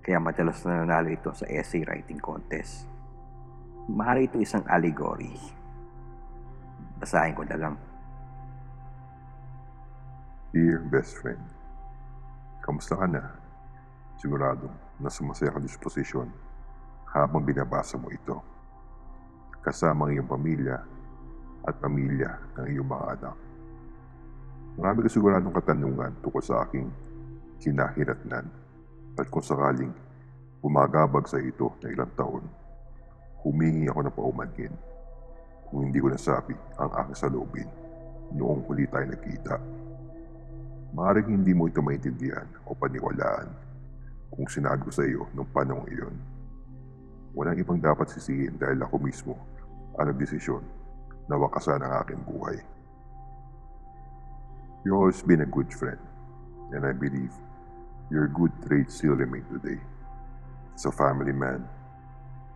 Kaya 0.00 0.16
madalas 0.16 0.64
na 0.64 0.80
nanalo 0.80 1.12
ito 1.12 1.28
sa 1.36 1.44
essay 1.52 1.84
writing 1.84 2.16
contest. 2.16 2.88
Maaari 3.92 4.24
ito 4.24 4.40
isang 4.40 4.64
allegory. 4.64 5.36
Basahin 6.96 7.36
ko 7.36 7.44
na 7.44 7.60
lang. 7.60 7.76
Dear 10.56 10.80
best 10.88 11.20
friend, 11.20 11.44
kamusta 12.64 12.96
ka 12.96 13.04
na? 13.04 13.36
Siguradong 14.16 14.72
nasa 14.96 15.20
masayang 15.28 15.60
disposisyon 15.60 16.32
habang 17.12 17.44
binabasa 17.44 18.00
mo 18.00 18.08
ito. 18.08 18.49
Kasama 19.60 20.08
ang 20.08 20.12
iyong 20.16 20.30
pamilya 20.30 20.76
at 21.68 21.74
pamilya 21.76 22.30
ng 22.56 22.66
iyong 22.72 22.88
mga 22.88 23.06
anak. 23.20 23.36
Marami 24.80 24.98
ka 25.04 25.10
siguradong 25.12 25.52
katanungan 25.52 26.12
tungkol 26.24 26.40
sa 26.40 26.64
aking 26.64 26.88
kinahiratnan 27.60 28.48
at 29.20 29.26
kung 29.28 29.44
sakaling 29.44 29.92
bumagabag 30.64 31.28
sa 31.28 31.36
ito 31.36 31.76
na 31.84 31.92
ilang 31.92 32.12
taon, 32.16 32.44
humingi 33.44 33.88
ako 33.92 34.00
ng 34.08 34.16
paumanhin 34.16 34.72
kung 35.68 35.88
hindi 35.88 36.00
ko 36.00 36.08
nasabi 36.08 36.56
ang 36.80 36.90
aking 37.04 37.18
salubin 37.20 37.68
noong 38.32 38.64
huli 38.64 38.88
tayo 38.88 39.06
nagkita. 39.12 39.56
Maaaring 40.96 41.30
hindi 41.30 41.52
mo 41.54 41.68
ito 41.68 41.84
maintindihan 41.84 42.48
o 42.66 42.74
paniwalaan 42.74 43.48
kung 44.32 44.46
sinabi 44.48 44.88
ko 44.88 44.92
sa 44.94 45.04
iyo 45.06 45.28
noong 45.36 45.50
panahon 45.52 45.86
iyon. 45.90 46.16
Walang 47.30 47.58
ibang 47.62 47.78
dapat 47.78 48.10
sisihin 48.10 48.58
dahil 48.58 48.82
ako 48.82 48.98
mismo 48.98 49.34
ang 49.94 50.10
nagdesisyon 50.10 50.62
na 51.30 51.38
wakasan 51.38 51.78
ang 51.78 52.02
aking 52.02 52.18
buhay. 52.26 52.58
You've 54.82 54.96
always 54.96 55.20
been 55.22 55.44
a 55.44 55.50
good 55.50 55.70
friend, 55.70 56.00
and 56.72 56.82
I 56.82 56.96
believe 56.96 57.30
your 58.08 58.26
good 58.26 58.50
traits 58.66 58.98
still 58.98 59.14
remain 59.14 59.44
today. 59.52 59.78
As 60.74 60.88
a 60.88 60.92
family 60.92 61.36
man, 61.36 61.68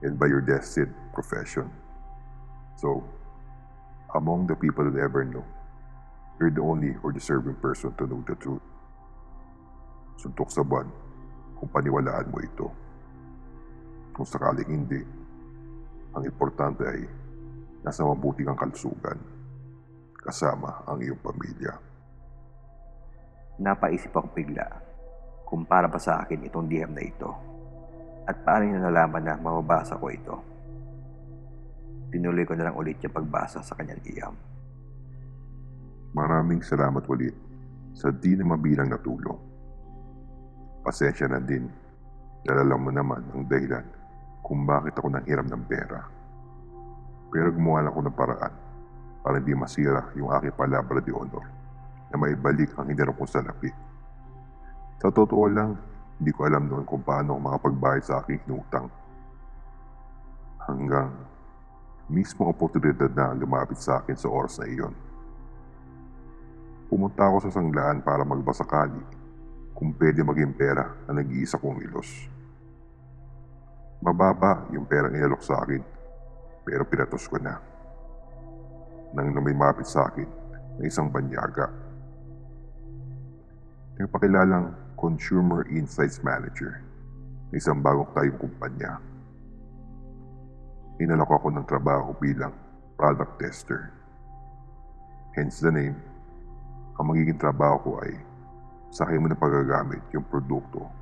and 0.02 0.18
by 0.18 0.26
your 0.26 0.40
destined 0.40 0.92
profession. 1.12 1.70
So, 2.76 3.04
among 4.14 4.48
the 4.48 4.56
people 4.56 4.84
that 4.90 4.98
ever 4.98 5.24
know, 5.24 5.44
you're 6.40 6.50
the 6.50 6.64
only 6.64 6.96
or 7.02 7.12
deserving 7.12 7.56
person 7.62 7.94
to 7.96 8.06
know 8.06 8.24
the 8.26 8.34
truth. 8.36 8.64
Suntok 10.18 10.50
sa 10.50 10.66
buwan 10.66 10.90
kung 11.60 11.70
paniwalaan 11.70 12.30
mo 12.30 12.38
ito. 12.42 12.83
Kung 14.14 14.22
sakaling 14.22 14.70
hindi, 14.70 15.02
ang 16.14 16.22
importante 16.22 16.86
ay 16.86 17.02
nasa 17.82 18.06
mabuti 18.06 18.46
kang 18.46 18.54
kalusugan 18.54 19.18
kasama 20.22 20.86
ang 20.86 21.02
iyong 21.02 21.18
pamilya. 21.18 21.74
Napaisip 23.58 24.14
ako 24.14 24.30
bigla 24.30 24.66
kung 25.42 25.66
para 25.66 25.90
ba 25.90 25.98
sa 25.98 26.22
akin 26.22 26.46
itong 26.46 26.70
liham 26.70 26.94
na 26.94 27.02
ito 27.02 27.30
at 28.24 28.38
paano 28.46 28.70
niya 28.70 28.86
nalaman 28.86 29.22
na 29.26 29.34
mababasa 29.34 29.98
ko 29.98 30.06
ito. 30.08 30.36
Tinuloy 32.14 32.46
ko 32.46 32.54
na 32.54 32.70
lang 32.70 32.78
ulit 32.78 33.02
yung 33.02 33.12
pagbasa 33.12 33.66
sa 33.66 33.74
kanyang 33.74 34.02
liham. 34.06 34.34
Maraming 36.14 36.62
salamat 36.62 37.02
ulit 37.10 37.34
sa 37.90 38.14
di 38.14 38.38
na 38.38 38.46
mabilang 38.46 38.86
na 38.86 39.02
tulong. 39.02 39.38
Pasensya 40.86 41.26
na 41.26 41.42
din 41.42 41.66
dahil 42.46 42.62
alam 42.62 42.78
mo 42.78 42.94
naman 42.94 43.26
ang 43.34 43.42
dahilan 43.50 44.03
kung 44.44 44.68
bakit 44.68 44.92
ako 45.00 45.08
nanghiram 45.08 45.48
ng 45.48 45.64
pera. 45.64 46.04
Pero 47.32 47.48
gumawa 47.48 47.88
ako 47.88 47.98
ng 48.04 48.14
paraan 48.14 48.54
para 49.24 49.40
hindi 49.40 49.56
masira 49.56 50.12
yung 50.12 50.28
aking 50.36 50.52
palabra 50.52 51.00
de 51.00 51.08
honor 51.16 51.48
na 52.12 52.20
maibalik 52.20 52.76
ang 52.76 52.92
hinirap 52.92 53.16
kong 53.16 53.32
salapi. 53.32 53.72
Sa 55.00 55.08
totoo 55.08 55.48
lang, 55.48 55.80
hindi 56.20 56.30
ko 56.30 56.44
alam 56.44 56.68
noon 56.68 56.84
kung 56.84 57.00
paano 57.00 57.40
makapagbayad 57.40 58.04
sa 58.04 58.20
aking 58.20 58.44
inutang. 58.44 58.92
Hanggang 60.62 61.10
mismo 62.06 62.46
oportunidad 62.46 63.08
na 63.16 63.32
lumapit 63.32 63.80
sa 63.80 64.04
akin 64.04 64.14
sa 64.14 64.28
oras 64.28 64.60
na 64.60 64.68
iyon. 64.68 64.94
Pumunta 66.92 67.26
ako 67.26 67.48
sa 67.48 67.50
sanglaan 67.50 68.04
para 68.04 68.22
magbasakali 68.22 69.00
kung 69.72 69.96
pwede 69.96 70.20
maging 70.22 70.52
pera 70.54 70.84
ang 71.08 71.16
nag-iisa 71.18 71.58
kong 71.58 71.80
ilos. 71.82 72.33
Mababa 74.04 74.68
yung 74.68 74.84
perang 74.84 75.16
inalok 75.16 75.40
sa 75.40 75.64
akin 75.64 75.80
pero 76.60 76.84
pinatos 76.84 77.24
ko 77.24 77.40
na. 77.40 77.56
Nang 79.16 79.32
lumimapit 79.32 79.88
sa 79.88 80.12
akin 80.12 80.28
ng 80.76 80.84
isang 80.84 81.08
banyaga. 81.08 81.72
Nagpakilalang 83.96 84.76
Consumer 85.00 85.64
Insights 85.72 86.20
Manager 86.20 86.84
ng 87.48 87.56
isang 87.56 87.80
bagong 87.80 88.12
tayong 88.12 88.36
kumpanya. 88.36 89.00
Inalok 91.00 91.40
ako 91.40 91.48
ng 91.56 91.64
trabaho 91.64 92.12
bilang 92.20 92.52
product 93.00 93.40
tester. 93.40 93.88
Hence 95.32 95.64
the 95.64 95.72
name, 95.72 95.96
ang 97.00 97.08
magiging 97.08 97.40
trabaho 97.40 97.76
ko 97.80 97.92
ay 98.04 98.20
sa 98.92 99.08
akin 99.08 99.24
mo 99.24 99.26
na 99.32 99.38
pagagamit 99.38 100.04
yung 100.12 100.28
produkto 100.28 100.92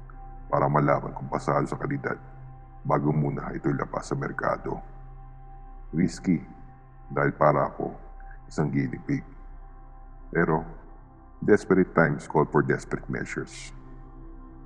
para 0.47 0.71
malaman 0.71 1.11
kung 1.13 1.27
pasado 1.27 1.67
sa 1.67 1.77
kalidad 1.77 2.17
bago 2.83 3.15
muna 3.15 3.55
ito 3.55 3.71
ilabas 3.71 4.11
sa 4.11 4.19
merkado. 4.19 4.79
Risky 5.95 6.41
dahil 7.13 7.33
para 7.37 7.69
ako 7.71 7.95
isang 8.49 8.73
guinea 8.73 8.99
pig. 9.07 9.23
Pero 10.33 10.65
desperate 11.45 11.93
times 11.93 12.25
call 12.27 12.49
for 12.49 12.65
desperate 12.65 13.07
measures. 13.07 13.71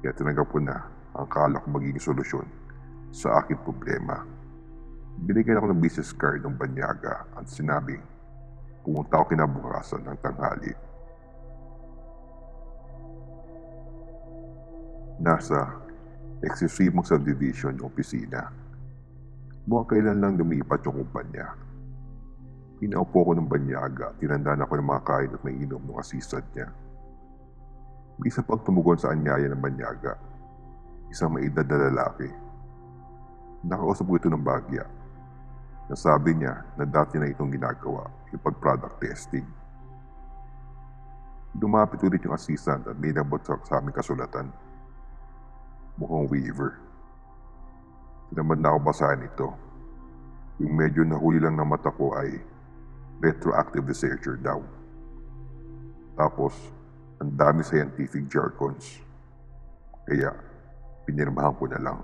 Kaya 0.00 0.14
tinanggap 0.14 0.48
ko 0.48 0.58
na 0.62 0.86
ang 1.16 1.28
kala 1.28 1.60
ko 1.60 1.66
magiging 1.72 2.00
solusyon 2.00 2.46
sa 3.10 3.42
aking 3.42 3.58
problema. 3.64 4.22
Binigyan 5.16 5.56
ako 5.58 5.72
ng 5.72 5.80
business 5.80 6.12
card 6.12 6.44
ng 6.44 6.54
banyaga 6.54 7.24
at 7.32 7.48
sinabing 7.48 8.04
pumunta 8.84 9.18
ako 9.18 9.32
kinabukasan 9.32 10.04
ng 10.04 10.18
tanghali. 10.20 10.72
Nasa 15.16 15.85
exclusivong 16.44 17.06
subdivision 17.06 17.80
yung 17.80 17.88
opisina. 17.88 18.52
Mukhang 19.66 19.98
kailan 19.98 20.20
lang 20.20 20.36
lumipat 20.36 20.84
yung 20.84 21.02
kumpanya. 21.02 21.56
Pinaupo 22.76 23.24
ko 23.24 23.32
ng 23.32 23.48
banyaga 23.48 24.12
tinandaan 24.20 24.60
ako 24.60 24.72
ng 24.76 24.88
mga 24.88 25.02
kain 25.08 25.32
at 25.32 25.42
may 25.42 25.56
inom 25.56 25.80
ng 25.80 25.96
assistant 25.96 26.44
niya. 26.52 26.68
Isa 28.24 28.44
pang 28.44 28.60
tumugon 28.60 29.00
sa 29.00 29.12
anyaya 29.12 29.48
ng 29.48 29.60
banyaga. 29.60 30.16
Isang 31.08 31.36
maedad 31.36 31.64
na 31.64 31.88
lalaki. 31.88 32.28
Nakausap 33.64 34.04
ko 34.08 34.14
ito 34.16 34.28
ng 34.28 34.44
bagya. 34.44 34.84
Nasabi 35.88 36.36
niya 36.36 36.64
na 36.76 36.84
dati 36.84 37.16
na 37.16 37.30
itong 37.30 37.52
ginagawa, 37.52 38.10
yung 38.34 38.42
pag-product 38.42 38.98
testing. 38.98 39.46
Dumapit 41.56 42.02
ulit 42.04 42.20
yung 42.26 42.36
assistant 42.36 42.84
at 42.84 42.96
may 42.98 43.14
nabot 43.14 43.40
sa 43.40 43.80
aming 43.80 43.94
kasulatan. 43.94 44.50
Mukhang 45.96 46.28
weaver. 46.28 46.76
Tinamad 48.28 48.60
na 48.60 48.68
ako 48.68 48.78
basahin 48.84 49.24
ito. 49.24 49.48
Yung 50.60 50.76
medyo 50.76 51.08
nahuli 51.08 51.40
lang 51.40 51.56
na 51.56 51.64
mata 51.64 51.88
ko 51.88 52.12
ay 52.12 52.36
retroactive 53.24 53.80
researcher 53.80 54.36
daw. 54.36 54.60
Tapos, 56.20 56.52
ang 57.16 57.32
dami 57.32 57.64
scientific 57.64 58.28
jargons. 58.28 59.00
Kaya, 60.04 60.36
pinirmahan 61.08 61.56
ko 61.56 61.64
na 61.64 61.80
lang. 61.80 61.98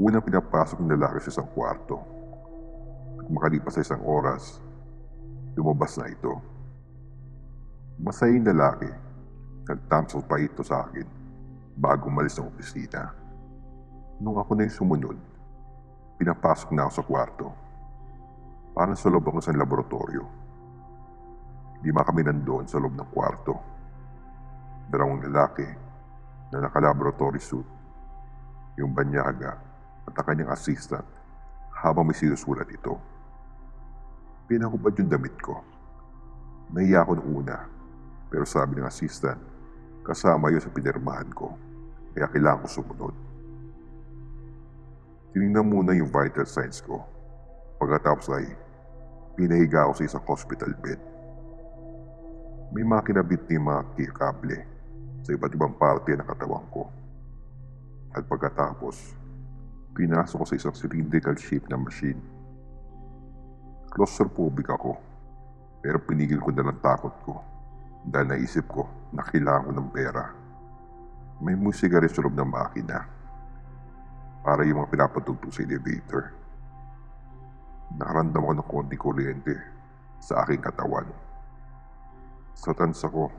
Unang 0.00 0.24
pinapasok 0.24 0.80
ng 0.80 0.96
lalaki 0.96 1.28
sa 1.28 1.36
isang 1.36 1.52
kwarto. 1.52 2.00
At 3.20 3.28
makalipas 3.28 3.76
sa 3.76 3.84
isang 3.84 4.00
oras, 4.08 4.56
lumabas 5.52 6.00
na 6.00 6.08
ito. 6.08 6.32
Masayang 8.00 8.48
lalaki, 8.48 8.88
nagtamsel 9.68 10.24
pa 10.24 10.40
ito 10.40 10.64
sa 10.64 10.88
akin 10.88 11.19
bago 11.80 12.12
umalis 12.12 12.36
ng 12.36 12.44
opisina. 12.44 13.08
Nung 14.20 14.36
ako 14.36 14.52
na 14.52 14.68
yung 14.68 14.76
sumunod, 14.76 15.16
pinapasok 16.20 16.76
na 16.76 16.84
ako 16.84 16.92
sa 16.92 17.04
kwarto. 17.08 17.46
Parang 18.76 18.92
sa 18.92 19.08
loob 19.08 19.24
ako 19.24 19.40
sa 19.40 19.56
laboratorio. 19.56 20.28
Lima 21.80 22.04
kami 22.04 22.20
nandoon 22.20 22.68
sa 22.68 22.76
loob 22.76 22.92
ng 22.92 23.08
kwarto. 23.08 23.56
Dalawang 24.92 25.24
lalaki 25.24 25.64
na 26.52 26.68
naka-laboratory 26.68 27.40
suit. 27.40 27.64
Yung 28.76 28.92
banyaga 28.92 29.56
at 30.04 30.12
ang 30.12 30.26
kanyang 30.28 30.52
assistant 30.52 31.08
habang 31.72 32.04
may 32.04 32.12
sinusulat 32.12 32.68
ito. 32.68 33.00
Pinakubad 34.44 34.92
yung 35.00 35.08
damit 35.08 35.32
ko. 35.40 35.64
Nahiya 36.76 37.08
ako 37.08 37.16
nung 37.16 37.40
una, 37.40 37.56
pero 38.28 38.44
sabi 38.44 38.76
ng 38.76 38.86
assistant, 38.86 39.40
kasama 40.04 40.52
yun 40.52 40.60
sa 40.60 40.70
pinirmahan 40.70 41.32
ko, 41.32 41.56
kaya 42.14 42.26
kailangan 42.30 42.62
ko 42.66 42.68
sumunod. 42.68 43.14
Tinignan 45.30 45.66
muna 45.66 45.94
yung 45.94 46.10
vital 46.10 46.46
signs 46.46 46.82
ko. 46.82 47.06
Pagkatapos 47.78 48.26
ay, 48.34 48.50
pinahiga 49.38 49.86
ako 49.86 50.02
sa 50.02 50.06
isang 50.10 50.24
hospital 50.26 50.74
bed. 50.82 50.98
May 52.74 52.82
mga 52.82 53.02
kinabit 53.06 53.46
ni 53.46 53.58
mga 53.58 53.82
kikable 53.94 54.58
sa 55.22 55.30
iba't 55.34 55.54
ibang 55.54 55.74
parte 55.78 56.14
ng 56.14 56.26
katawan 56.26 56.66
ko. 56.74 56.90
At 58.10 58.26
pagkatapos, 58.26 59.14
pinasok 59.94 60.42
ko 60.42 60.46
sa 60.46 60.58
isang 60.58 60.74
cylindrical 60.74 61.38
shape 61.38 61.66
na 61.70 61.78
machine. 61.78 62.18
Claustrophobic 63.90 64.70
ako, 64.70 64.98
pero 65.82 65.98
pinigil 66.02 66.42
ko 66.42 66.50
na 66.54 66.66
lang 66.66 66.78
takot 66.82 67.14
ko 67.22 67.38
dahil 68.06 68.34
naisip 68.34 68.66
ko 68.70 68.86
na 69.14 69.22
kailangan 69.22 69.70
ko 69.70 69.72
ng 69.78 69.88
pera. 69.94 70.39
May 71.40 71.56
musika 71.56 71.96
rin 71.96 72.12
sa 72.12 72.20
loob 72.20 72.36
ng 72.36 72.52
makina 72.52 73.08
para 74.44 74.60
yung 74.68 74.84
mga 74.84 74.92
pinapatugtog 74.92 75.48
sa 75.48 75.64
elevator. 75.64 76.36
Nakaramdam 77.96 78.44
ko 78.44 78.52
ng 78.52 78.68
konti 78.68 78.96
kuryente 79.00 79.56
sa 80.20 80.44
aking 80.44 80.60
katawan. 80.60 81.08
Sa 82.52 82.76
tansa 82.76 83.08
ko, 83.08 83.32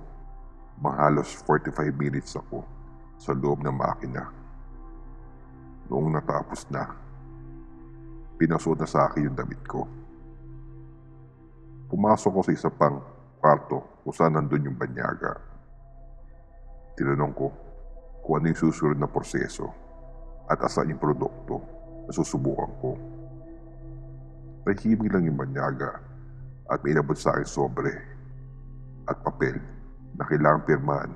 mahalos 0.82 1.30
45 1.46 1.94
minutes 1.94 2.34
ako 2.34 2.66
sa 3.22 3.38
loob 3.38 3.62
ng 3.62 3.74
makina. 3.74 4.34
Noong 5.86 6.10
natapos 6.10 6.66
na, 6.74 6.90
pinasod 8.42 8.82
na 8.82 8.90
sa 8.90 9.06
akin 9.06 9.30
yung 9.30 9.38
damit 9.38 9.62
ko. 9.70 9.86
Pumasok 11.86 12.32
ko 12.34 12.42
sa 12.42 12.54
isa 12.56 12.70
pang 12.74 12.98
kwarto 13.38 14.02
kung 14.02 14.16
saan 14.16 14.34
nandun 14.34 14.74
yung 14.74 14.78
banyaga. 14.80 15.38
Tinanong 16.98 17.34
ko 17.38 17.71
kung 18.32 18.40
ano 18.40 18.56
yung 18.56 18.64
susunod 18.64 18.96
na 18.96 19.12
proseso 19.12 19.68
at 20.48 20.56
asan 20.64 20.96
yung 20.96 21.04
produkto 21.04 21.60
na 22.08 22.16
susubukan 22.16 22.72
ko. 22.80 22.96
Tahimik 24.64 25.12
lang 25.12 25.28
yung 25.28 25.36
banyaga 25.36 26.00
at 26.72 26.80
may 26.80 26.96
inabot 26.96 27.20
sa 27.20 27.36
akin 27.36 27.44
sobre 27.44 27.92
at 29.12 29.20
papel 29.20 29.60
na 30.16 30.24
kailangang 30.24 30.64
pirmahan 30.64 31.12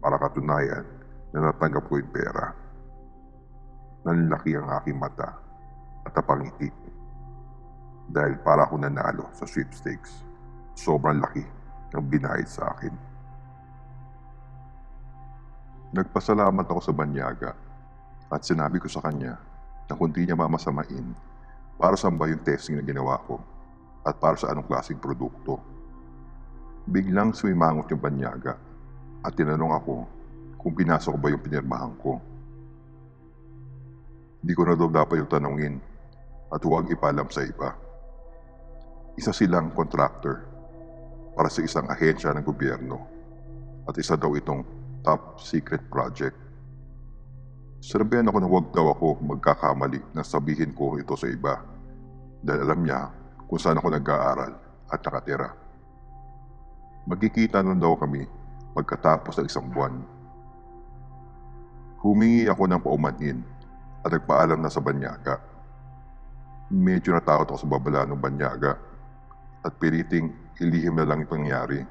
para 0.00 0.16
katunayan 0.16 0.88
na 1.36 1.52
natanggap 1.52 1.84
ko 1.84 2.00
yung 2.00 2.12
pera. 2.16 2.56
Nanlaki 4.08 4.56
ang 4.56 4.72
aking 4.80 4.96
mata 4.96 5.36
at 6.08 6.16
napangiti 6.16 6.72
dahil 8.08 8.40
para 8.40 8.64
ako 8.64 8.80
nanalo 8.80 9.28
sa 9.36 9.44
sweepstakes. 9.44 10.24
Sobrang 10.80 11.20
laki 11.20 11.44
ng 11.92 12.04
binayad 12.08 12.48
sa 12.48 12.72
akin. 12.72 13.13
Nagpasalamat 15.94 16.66
ako 16.66 16.80
sa 16.82 16.90
banyaga 16.90 17.54
at 18.26 18.42
sinabi 18.42 18.82
ko 18.82 18.90
sa 18.90 18.98
kanya 18.98 19.38
na 19.86 19.94
kung 19.94 20.10
di 20.10 20.26
niya 20.26 20.34
mamasamain 20.34 21.14
para 21.78 21.94
saan 21.94 22.18
ba 22.18 22.26
yung 22.26 22.42
testing 22.42 22.74
na 22.74 22.82
ginawa 22.82 23.14
ko 23.22 23.38
at 24.02 24.18
para 24.18 24.34
sa 24.34 24.50
anong 24.50 24.66
klaseng 24.66 24.98
produkto. 24.98 25.62
Biglang 26.90 27.30
sumimangot 27.30 27.94
yung 27.94 28.02
banyaga 28.02 28.58
at 29.22 29.38
tinanong 29.38 29.70
ako 29.70 29.94
kung 30.58 30.74
pinasok 30.74 31.14
ba 31.14 31.30
yung 31.30 31.46
pinirmahan 31.46 31.94
ko. 32.02 32.18
Hindi 34.42 34.50
ko 34.50 34.62
na 34.66 34.74
daw 34.74 34.90
dapat 34.90 35.22
yung 35.22 35.30
tanongin 35.30 35.78
at 36.50 36.58
huwag 36.66 36.90
ipalam 36.90 37.30
sa 37.30 37.46
iba. 37.46 37.70
Isa 39.14 39.30
silang 39.30 39.70
contractor 39.70 40.42
para 41.38 41.46
sa 41.46 41.62
isang 41.62 41.86
ahensya 41.86 42.34
ng 42.34 42.42
gobyerno 42.42 42.98
at 43.86 43.94
isa 43.94 44.18
daw 44.18 44.34
itong 44.34 44.82
top 45.04 45.38
secret 45.38 45.84
project. 45.92 46.34
Sinabihan 47.84 48.24
ako 48.32 48.38
na 48.40 48.48
huwag 48.48 48.66
daw 48.72 48.96
ako 48.96 49.20
magkakamali 49.20 50.00
na 50.16 50.24
sabihin 50.24 50.72
ko 50.72 50.96
ito 50.96 51.12
sa 51.20 51.28
iba 51.28 51.60
dahil 52.40 52.64
alam 52.64 52.80
niya 52.80 53.12
kung 53.44 53.60
saan 53.60 53.76
ako 53.76 53.92
nag-aaral 53.92 54.56
at 54.88 55.00
nakatira. 55.04 55.52
Magkikita 57.04 57.60
na 57.60 57.76
daw 57.76 57.92
kami 58.00 58.24
pagkatapos 58.72 59.36
ng 59.36 59.46
isang 59.46 59.68
buwan. 59.68 60.00
Humingi 62.00 62.48
ako 62.48 62.64
ng 62.64 62.80
paumanin 62.80 63.38
at 64.00 64.16
nagpaalam 64.16 64.60
na 64.60 64.72
sa 64.72 64.80
banyaga. 64.80 65.36
Medyo 66.72 67.12
natakot 67.12 67.52
ako 67.52 67.58
sa 67.60 67.68
babala 67.68 68.08
ng 68.08 68.16
banyaga 68.16 68.80
at 69.60 69.72
piliting 69.76 70.32
ilihim 70.56 70.96
na 70.96 71.04
lang 71.04 71.20
itong 71.20 71.44
nangyari. 71.44 71.84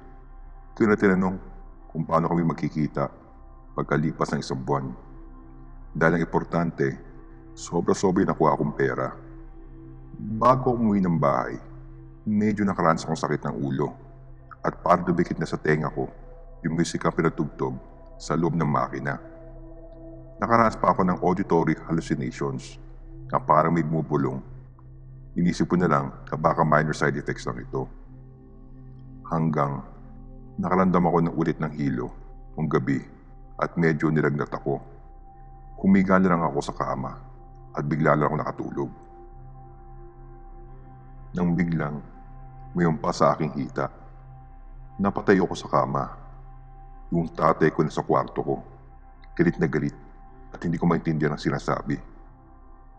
Kaya 0.73 0.89
na 0.89 0.97
tinanong 0.97 1.52
kung 1.93 2.09
paano 2.09 2.25
kami 2.25 2.41
magkikita 2.41 3.05
pagkalipas 3.77 4.33
ng 4.33 4.41
isang 4.41 4.57
buwan. 4.57 4.89
Dahil 5.93 6.17
ang 6.17 6.25
importante, 6.25 6.97
sobra-sobra 7.53 8.25
nakuha 8.25 8.57
akong 8.57 8.73
pera. 8.73 9.13
Bago 10.17 10.73
umuwi 10.73 11.05
ng 11.05 11.17
bahay, 11.21 11.61
medyo 12.25 12.65
nakaranas 12.65 13.05
akong 13.05 13.21
sakit 13.21 13.45
ng 13.45 13.55
ulo 13.61 13.93
at 14.65 14.73
parang 14.81 15.05
dumikit 15.05 15.37
na 15.37 15.45
sa 15.45 15.61
tenga 15.61 15.93
ko 15.93 16.09
yung 16.65 16.73
musika 16.73 17.13
pinatugtog 17.13 17.77
sa 18.17 18.33
loob 18.33 18.57
ng 18.57 18.65
makina. 18.65 19.21
Nakaranas 20.41 20.73
pa 20.73 20.97
ako 20.97 21.05
ng 21.05 21.21
auditory 21.21 21.77
hallucinations 21.85 22.81
na 23.29 23.37
parang 23.37 23.69
may 23.69 23.85
bumubulong. 23.85 24.41
Inisip 25.37 25.69
ko 25.69 25.77
na 25.77 25.85
lang 25.85 26.09
na 26.09 26.35
baka 26.41 26.65
minor 26.65 26.97
side 26.97 27.21
effects 27.21 27.45
lang 27.45 27.61
ito. 27.61 27.85
Hanggang 29.29 29.92
nakalandam 30.57 31.03
ako 31.09 31.17
ng 31.25 31.35
ulit 31.37 31.57
ng 31.57 31.73
hilo 31.73 32.13
nung 32.53 32.69
gabi 32.69 33.01
at 33.57 33.73
medyo 33.77 34.09
nilagnat 34.13 34.51
ako. 34.53 34.81
Humiga 35.81 36.21
na 36.21 36.31
lang 36.33 36.43
ako 36.45 36.59
sa 36.61 36.73
kama 36.73 37.11
at 37.73 37.83
bigla 37.83 38.13
lang 38.13 38.29
ako 38.29 38.35
nakatulog. 38.39 38.91
Nang 41.33 41.57
biglang 41.57 41.97
may 42.77 42.85
umpa 42.85 43.09
sa 43.09 43.33
aking 43.33 43.53
hita. 43.57 43.89
Napatay 45.01 45.41
ako 45.41 45.57
sa 45.57 45.69
kama. 45.69 46.05
Yung 47.09 47.29
tatay 47.29 47.73
ko 47.73 47.81
na 47.81 47.93
sa 47.93 48.05
kwarto 48.05 48.41
ko. 48.41 48.55
Galit 49.33 49.57
na 49.57 49.65
galit 49.65 49.97
at 50.53 50.61
hindi 50.61 50.77
ko 50.77 50.85
maintindihan 50.85 51.33
ang 51.33 51.41
sinasabi. 51.41 51.97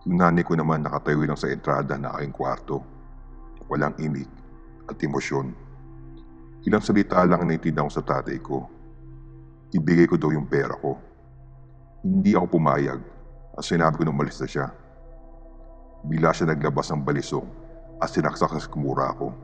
Yung 0.06 0.18
nanay 0.18 0.42
ko 0.42 0.58
naman 0.58 0.82
nakatayo 0.82 1.22
lang 1.22 1.38
sa 1.38 1.46
entrada 1.50 1.94
na 1.94 2.18
aking 2.18 2.34
kwarto. 2.34 2.82
Walang 3.70 3.94
imik 4.02 4.28
at 4.90 4.98
emosyon. 4.98 5.54
Ilang 6.64 6.80
salita 6.80 7.20
lang 7.28 7.44
ang 7.44 7.48
naintindihan 7.52 7.84
ko 7.84 7.92
sa 7.92 8.00
tatay 8.00 8.40
ko. 8.40 8.64
Ibigay 9.76 10.08
ko 10.08 10.16
daw 10.16 10.32
yung 10.32 10.48
pera 10.48 10.72
ko. 10.72 10.96
Hindi 12.00 12.32
ako 12.32 12.56
pumayag 12.56 13.00
at 13.52 13.64
sinabi 13.64 14.00
ko 14.00 14.08
na 14.08 14.16
umalis 14.16 14.40
na 14.40 14.48
siya. 14.48 14.72
Bila 16.08 16.32
siya 16.32 16.48
naglabas 16.48 16.88
ng 16.88 17.04
balisong 17.04 17.44
at 18.00 18.08
sinaksak 18.08 18.48
sa 18.48 18.72
kumura 18.72 19.12
ko. 19.12 19.36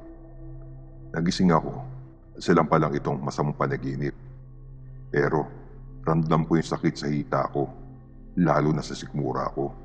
Nagising 1.13 1.53
ako 1.53 1.85
at 2.37 2.41
silang 2.41 2.65
pa 2.65 2.81
lang 2.81 2.97
itong 2.97 3.21
masamang 3.21 3.57
panaginip. 3.57 4.17
Pero 5.13 5.45
ramdam 6.09 6.49
ko 6.49 6.57
yung 6.57 6.73
sakit 6.73 6.95
sa 6.97 7.13
hita 7.13 7.53
ko, 7.53 7.69
lalo 8.41 8.73
na 8.73 8.81
sa 8.81 8.97
sikmura 8.97 9.45
ko. 9.53 9.77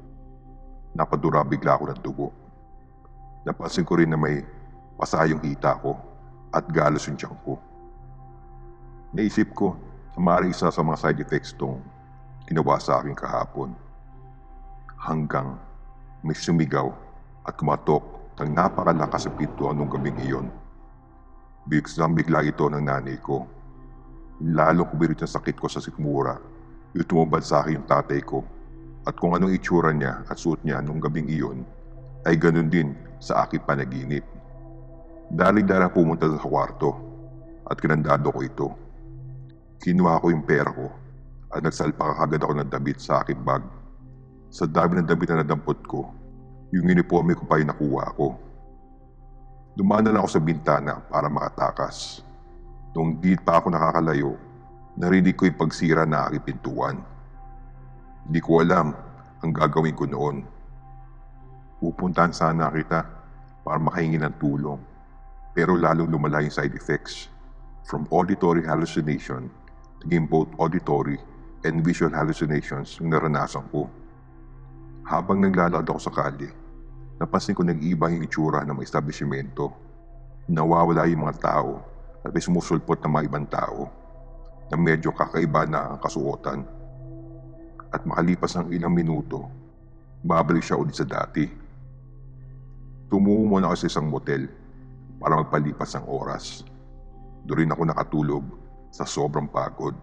Napadura 0.95 1.43
bigla 1.43 1.75
ako 1.75 1.83
ng 1.91 1.99
dugo. 1.99 2.31
Napansin 3.43 3.83
ko 3.83 3.99
rin 3.99 4.07
na 4.07 4.15
may 4.15 4.39
pasa 4.95 5.27
yung 5.27 5.43
hita 5.43 5.75
ko 5.83 6.14
at 6.55 6.63
galos 6.71 7.03
yung 7.11 7.19
tiyan 7.19 7.35
ko. 7.43 7.59
Naisip 9.11 9.51
ko 9.51 9.75
na 10.15 10.19
maaaring 10.23 10.55
isa 10.55 10.71
sa 10.71 10.79
mga 10.79 10.97
side 11.03 11.19
effects 11.19 11.51
tong 11.51 11.83
ginawa 12.47 12.79
sa 12.79 13.03
akin 13.03 13.11
kahapon. 13.11 13.75
Hanggang 14.95 15.59
may 16.23 16.33
sumigaw 16.33 16.95
at 17.43 17.59
kumatok 17.59 18.01
ng 18.39 18.55
napakalakas 18.55 19.27
sa 19.27 19.31
pintuan 19.35 19.75
nung 19.75 19.91
gabing 19.91 20.15
iyon. 20.23 20.47
Biglang 21.67 22.15
bigla 22.15 22.39
ito 22.47 22.65
ng 22.71 22.79
nanay 22.79 23.19
ko. 23.19 23.43
Lalong 24.39 24.87
kumirit 24.87 25.19
ang 25.23 25.31
sakit 25.31 25.59
ko 25.59 25.67
sa 25.67 25.83
sikmura. 25.83 26.39
Yung 26.95 27.07
tumubad 27.07 27.43
sa 27.43 27.63
akin 27.63 27.83
yung 27.83 27.87
tatay 27.87 28.23
ko. 28.23 28.43
At 29.05 29.19
kung 29.19 29.35
anong 29.35 29.53
itsura 29.53 29.93
niya 29.93 30.25
at 30.25 30.39
suot 30.39 30.63
niya 30.65 30.81
nung 30.81 30.97
gabing 30.97 31.29
iyon, 31.29 31.61
ay 32.25 32.35
ganun 32.41 32.71
din 32.71 32.97
sa 33.21 33.45
aking 33.45 33.61
panaginip. 33.61 34.34
Dali-dala 35.31 35.89
pumunta 35.89 36.29
sa 36.29 36.37
kwarto 36.37 36.89
at 37.65 37.81
kinandado 37.81 38.29
ko 38.29 38.39
ito. 38.45 38.67
Kinuha 39.81 40.21
ko 40.21 40.29
yung 40.29 40.45
pera 40.45 40.69
ko 40.69 40.87
at 41.49 41.65
nagsalpak 41.65 42.21
agad 42.21 42.41
ako 42.45 42.53
ng 42.61 42.69
damit 42.69 43.01
sa 43.01 43.25
aking 43.25 43.41
bag. 43.41 43.65
Sa 44.53 44.69
dami 44.69 45.01
ng 45.01 45.07
damit 45.09 45.27
na 45.29 45.41
nadampot 45.41 45.81
ko, 45.89 46.13
yung 46.71 46.85
uniforme 46.85 47.33
ko 47.33 47.43
pa 47.49 47.57
yung 47.57 47.73
nakuha 47.73 48.05
ko. 48.13 48.37
Dumaan 49.75 50.07
na 50.07 50.15
lang 50.15 50.21
ako 50.23 50.31
sa 50.31 50.43
bintana 50.45 50.93
para 51.11 51.27
makatakas. 51.27 52.23
Nung 52.95 53.19
di 53.19 53.35
pa 53.35 53.59
ako 53.59 53.75
nakakalayo, 53.75 54.39
narinig 54.95 55.35
ko 55.35 55.49
yung 55.49 55.59
pagsira 55.59 56.07
na 56.07 56.31
aking 56.31 56.55
pintuan. 56.55 57.03
Di 58.23 58.39
ko 58.39 58.63
alam 58.63 58.95
ang 59.43 59.51
gagawin 59.51 59.97
ko 59.97 60.07
noon. 60.07 60.47
Pupuntahan 61.83 62.31
sana 62.31 62.71
kita 62.71 63.03
para 63.67 63.77
makahingi 63.81 64.15
ng 64.15 64.35
tulong. 64.39 64.94
Pero 65.55 65.79
lalong 65.79 66.11
lumala 66.11 66.43
yung 66.43 66.51
side 66.51 66.75
effects. 66.75 67.31
From 67.87 68.03
auditory 68.11 68.67
hallucination, 68.67 69.47
naging 70.03 70.27
both 70.27 70.51
auditory 70.59 71.15
and 71.63 71.79
visual 71.79 72.11
hallucinations 72.11 72.99
yung 72.99 73.15
naranasan 73.15 73.63
ko. 73.71 73.87
Habang 75.07 75.39
naglalakad 75.39 75.87
ako 75.87 76.01
sa 76.01 76.11
kalye, 76.11 76.51
napansin 77.21 77.55
ko 77.55 77.63
nag-iiba 77.63 78.11
yung 78.11 78.27
itsura 78.27 78.67
ng 78.67 78.75
mga 78.75 78.83
establishmento. 78.83 79.71
Nawawala 80.51 81.07
yung 81.07 81.23
mga 81.23 81.39
tao 81.39 81.79
at 82.19 82.35
may 82.35 82.43
sumusulpot 82.43 82.99
na 82.99 83.09
mga 83.15 83.25
ibang 83.31 83.47
tao 83.47 83.87
na 84.67 84.75
medyo 84.75 85.15
kakaiba 85.15 85.63
na 85.69 85.95
ang 85.95 85.99
kasuotan. 86.03 86.67
At 87.95 88.03
makalipas 88.03 88.59
ng 88.59 88.75
ilang 88.75 88.91
minuto, 88.91 89.47
babalik 90.19 90.65
siya 90.65 90.75
ulit 90.75 90.99
sa 90.99 91.07
dati. 91.07 91.47
Tumungo 93.07 93.55
muna 93.55 93.71
ako 93.71 93.77
sa 93.77 93.87
isang 93.87 94.09
motel 94.09 94.64
para 95.19 95.39
magpalipas 95.39 95.95
ng 95.95 96.05
oras. 96.07 96.65
Doon 97.45 97.65
rin 97.65 97.73
ako 97.73 97.81
nakatulog 97.85 98.43
sa 98.89 99.03
sobrang 99.03 99.47
pagod. 99.47 99.95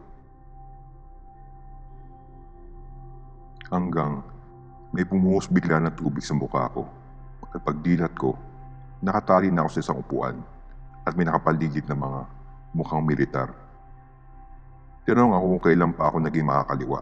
Hanggang 3.72 4.20
may 4.92 5.08
pumuhos 5.08 5.48
bigla 5.48 5.80
ng 5.80 5.96
tubig 5.96 6.20
sa 6.20 6.36
mukha 6.36 6.68
ko. 6.68 6.84
At 7.52 7.64
pagdilat 7.64 8.12
ko, 8.16 8.36
nakatali 9.00 9.48
na 9.48 9.64
ako 9.64 9.70
sa 9.76 9.82
isang 9.84 9.98
upuan 10.00 10.36
at 11.04 11.12
may 11.16 11.24
nakapaligid 11.26 11.84
na 11.88 11.96
mga 11.96 12.20
mukhang 12.76 13.04
militar. 13.04 13.48
Tinanong 15.02 15.34
ako 15.34 15.44
kung 15.56 15.62
kailan 15.66 15.92
pa 15.92 16.08
ako 16.08 16.16
naging 16.22 16.46
makakaliwa 16.46 17.00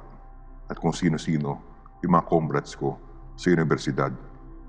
at 0.70 0.76
kung 0.78 0.94
sino-sino 0.94 1.60
yung 2.00 2.12
mga 2.16 2.26
comrades 2.26 2.72
ko 2.72 2.96
sa 3.36 3.52
universidad 3.52 4.10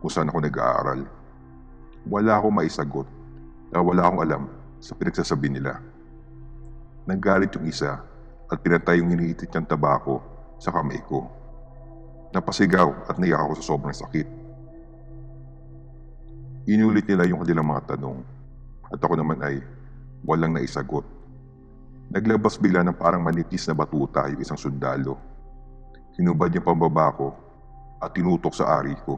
kung 0.04 0.12
saan 0.12 0.28
ako 0.28 0.44
nag-aaral. 0.44 1.02
Wala 2.10 2.32
akong 2.42 2.58
maisagot 2.58 3.21
dahil 3.72 3.88
wala 3.88 4.04
akong 4.04 4.22
alam 4.22 4.44
sa 4.84 4.94
pinagsasabi 4.94 5.48
nila. 5.48 5.80
Naggalit 7.08 7.56
yung 7.56 7.66
isa 7.66 8.04
at 8.52 8.58
pinatay 8.60 9.00
yung 9.00 9.16
hinihitit 9.16 9.48
niyang 9.48 9.66
tabako 9.66 10.20
sa 10.60 10.76
kamay 10.76 11.00
ko. 11.08 11.26
Napasigaw 12.36 13.08
at 13.08 13.16
naiyak 13.16 13.40
ako 13.40 13.54
sa 13.58 13.64
sobrang 13.64 13.96
sakit. 13.96 14.28
Inulit 16.68 17.08
nila 17.08 17.26
yung 17.26 17.42
kanilang 17.42 17.68
mga 17.72 17.96
tanong 17.96 18.22
at 18.92 19.00
ako 19.00 19.16
naman 19.18 19.40
ay 19.42 19.64
walang 20.28 20.54
naisagot. 20.54 21.08
Naglabas 22.12 22.60
bigla 22.60 22.84
ng 22.84 23.00
parang 23.00 23.24
manitis 23.24 23.66
na 23.72 23.74
batuta 23.74 24.28
yung 24.28 24.44
isang 24.44 24.60
sundalo. 24.60 25.16
Hinubad 26.20 26.52
niya 26.52 26.60
pambaba 26.60 27.08
ko 27.16 27.28
at 28.04 28.12
tinutok 28.12 28.52
sa 28.52 28.84
ari 28.84 28.94
ko. 29.08 29.16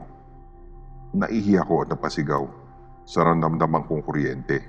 Naihi 1.13 1.57
ako 1.57 1.85
at 1.85 1.89
napasigaw 1.89 2.62
sa 3.03 3.27
ramdamdamang 3.27 3.85
kong 3.87 4.03
kuryente. 4.03 4.63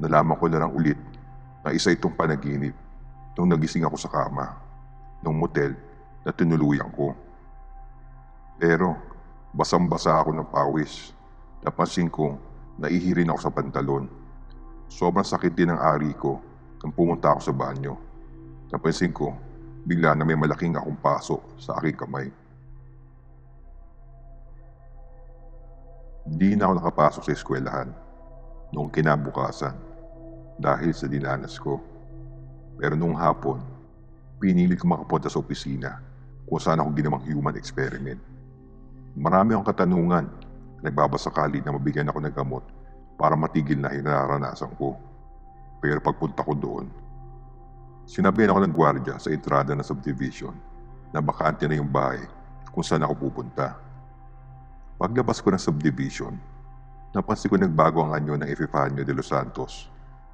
Nalaman 0.00 0.38
ko 0.38 0.46
na 0.48 0.64
lang 0.64 0.72
ulit 0.72 0.98
na 1.64 1.74
isa 1.74 1.92
itong 1.92 2.16
panaginip 2.16 2.72
nung 3.36 3.50
nagising 3.50 3.84
ako 3.84 3.96
sa 3.98 4.10
kama 4.10 4.56
ng 5.22 5.34
motel 5.34 5.74
na 6.24 6.30
tinuluyan 6.34 6.90
ko. 6.94 7.14
Pero 8.58 8.98
basang-basa 9.54 10.18
ako 10.18 10.34
ng 10.34 10.48
pawis. 10.50 11.14
Napansin 11.62 12.10
kong 12.10 12.38
naihirin 12.78 13.30
ako 13.30 13.40
sa 13.42 13.54
pantalon. 13.54 14.04
Sobrang 14.88 15.26
sakit 15.26 15.52
din 15.52 15.70
ang 15.74 15.80
ari 15.82 16.14
ko 16.14 16.38
nang 16.82 16.94
pumunta 16.94 17.34
ako 17.34 17.40
sa 17.42 17.54
banyo. 17.54 17.94
Napansin 18.70 19.12
ko, 19.12 19.34
bigla 19.84 20.14
na 20.14 20.22
may 20.22 20.38
malaking 20.38 20.74
akong 20.78 20.98
paso 20.98 21.42
sa 21.58 21.76
aking 21.80 21.98
kamay. 21.98 22.28
Di 26.28 26.52
na 26.52 26.68
ako 26.68 26.74
nakapasok 26.76 27.22
sa 27.24 27.32
eskwelahan 27.32 27.88
noong 28.76 28.92
kinabukasan 28.92 29.72
dahil 30.60 30.92
sa 30.92 31.08
dinanas 31.08 31.56
ko. 31.56 31.80
Pero 32.76 32.92
nung 32.94 33.16
hapon, 33.16 33.64
pinili 34.36 34.76
ko 34.76 34.84
makapunta 34.92 35.32
sa 35.32 35.40
opisina 35.40 35.98
kung 36.44 36.60
saan 36.60 36.84
ako 36.84 36.90
ginawang 36.92 37.24
human 37.24 37.56
experiment. 37.56 38.20
Marami 39.16 39.56
akong 39.56 39.72
katanungan 39.72 40.24
nagbabasakali 40.84 41.64
na 41.64 41.74
mabigyan 41.74 42.12
ako 42.12 42.18
ng 42.22 42.34
gamot 42.36 42.64
para 43.18 43.34
matigil 43.34 43.80
na 43.80 43.90
yung 43.96 44.06
nararanasan 44.06 44.70
ko. 44.78 44.94
Pero 45.82 45.98
pagpunta 45.98 46.44
ko 46.44 46.54
doon, 46.54 46.86
sinabihan 48.06 48.54
ako 48.54 48.60
ng 48.62 48.74
gwardya 48.74 49.14
sa 49.18 49.32
entrada 49.32 49.74
ng 49.74 49.82
subdivision 49.82 50.54
na 51.10 51.24
bakante 51.24 51.66
na 51.66 51.80
yung 51.80 51.88
bahay 51.90 52.22
kung 52.70 52.84
saan 52.84 53.02
ako 53.02 53.32
pupunta. 53.32 53.87
Paglabas 54.98 55.38
ko 55.38 55.54
ng 55.54 55.62
subdivision, 55.62 56.34
napansin 57.14 57.46
ko 57.46 57.54
nagbago 57.54 58.02
ang 58.02 58.18
anyo 58.18 58.34
ng 58.34 58.50
Epifanio 58.50 59.06
de 59.06 59.14
los 59.14 59.30
Santos 59.30 59.86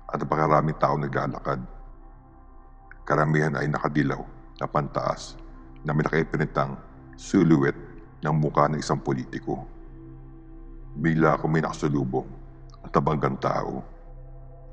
at 0.08 0.16
napakaraming 0.16 0.80
tao 0.80 0.96
naglalakad. 0.96 1.60
Karamihan 3.04 3.60
ay 3.60 3.68
nakadilaw 3.68 4.24
na 4.56 4.64
pantaas 4.64 5.36
na 5.84 5.92
may 5.92 6.00
nakaipinitang 6.00 6.80
silhouette 7.12 7.76
ng 8.24 8.32
mukha 8.32 8.72
ng 8.72 8.80
isang 8.80 8.96
politiko. 9.04 9.68
Bigla 10.96 11.36
ako 11.36 11.44
may 11.44 11.60
nakasalubong 11.60 12.24
at 12.80 12.88
tabanggang 12.88 13.36
tao 13.36 13.84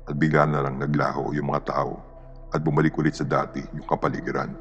at 0.08 0.16
bigla 0.16 0.48
na 0.48 0.64
lang 0.64 0.80
naglaho 0.80 1.36
yung 1.36 1.52
mga 1.52 1.68
tao 1.68 2.00
at 2.48 2.64
bumalik 2.64 2.96
ulit 2.96 3.12
sa 3.12 3.28
dati 3.28 3.60
yung 3.76 3.84
kapaligiran. 3.84 4.56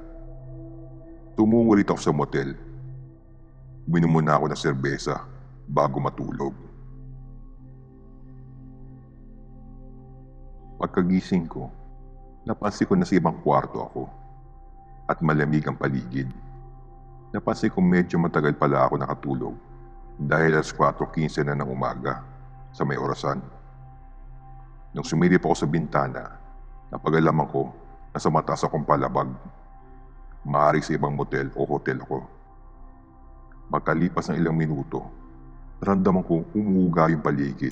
Tumungo 1.40 1.72
ulit 1.72 1.88
ako 1.88 2.02
sa 2.04 2.12
motel. 2.12 2.52
Uminom 3.90 4.22
muna 4.22 4.38
ako 4.38 4.46
ng 4.52 4.60
serbesa 4.60 5.26
bago 5.66 5.98
matulog. 5.98 6.54
Pagkagising 10.82 11.46
ko, 11.46 11.70
napansin 12.46 12.90
ko 12.90 12.94
na 12.98 13.06
sa 13.06 13.14
ibang 13.18 13.38
kwarto 13.42 13.82
ako 13.82 14.04
at 15.06 15.22
malamig 15.22 15.66
ang 15.66 15.78
paligid. 15.78 16.30
Napansin 17.34 17.70
ko 17.74 17.80
medyo 17.82 18.18
matagal 18.18 18.58
pala 18.58 18.86
ako 18.86 18.98
nakatulog 18.98 19.56
dahil 20.18 20.58
alas 20.58 20.74
4.15 20.74 21.48
na 21.48 21.58
ng 21.58 21.70
umaga 21.70 22.22
sa 22.74 22.86
may 22.86 22.98
orasan. 22.98 23.42
Nung 24.92 25.08
sumilip 25.08 25.42
ako 25.42 25.56
sa 25.56 25.70
bintana, 25.70 26.24
napagalaman 26.92 27.48
ko 27.48 27.72
na 28.12 28.20
sa 28.20 28.28
mataas 28.28 28.68
akong 28.68 28.84
palabag. 28.84 29.32
Maaari 30.44 30.84
sa 30.84 30.92
ibang 30.92 31.16
motel 31.16 31.48
o 31.56 31.64
hotel 31.64 32.04
ako. 32.04 32.41
Magkalipas 33.72 34.28
ng 34.28 34.44
ilang 34.44 34.60
minuto, 34.60 35.00
naramdaman 35.80 36.28
ko 36.28 36.44
umuuga 36.52 37.08
yung 37.08 37.24
paligid 37.24 37.72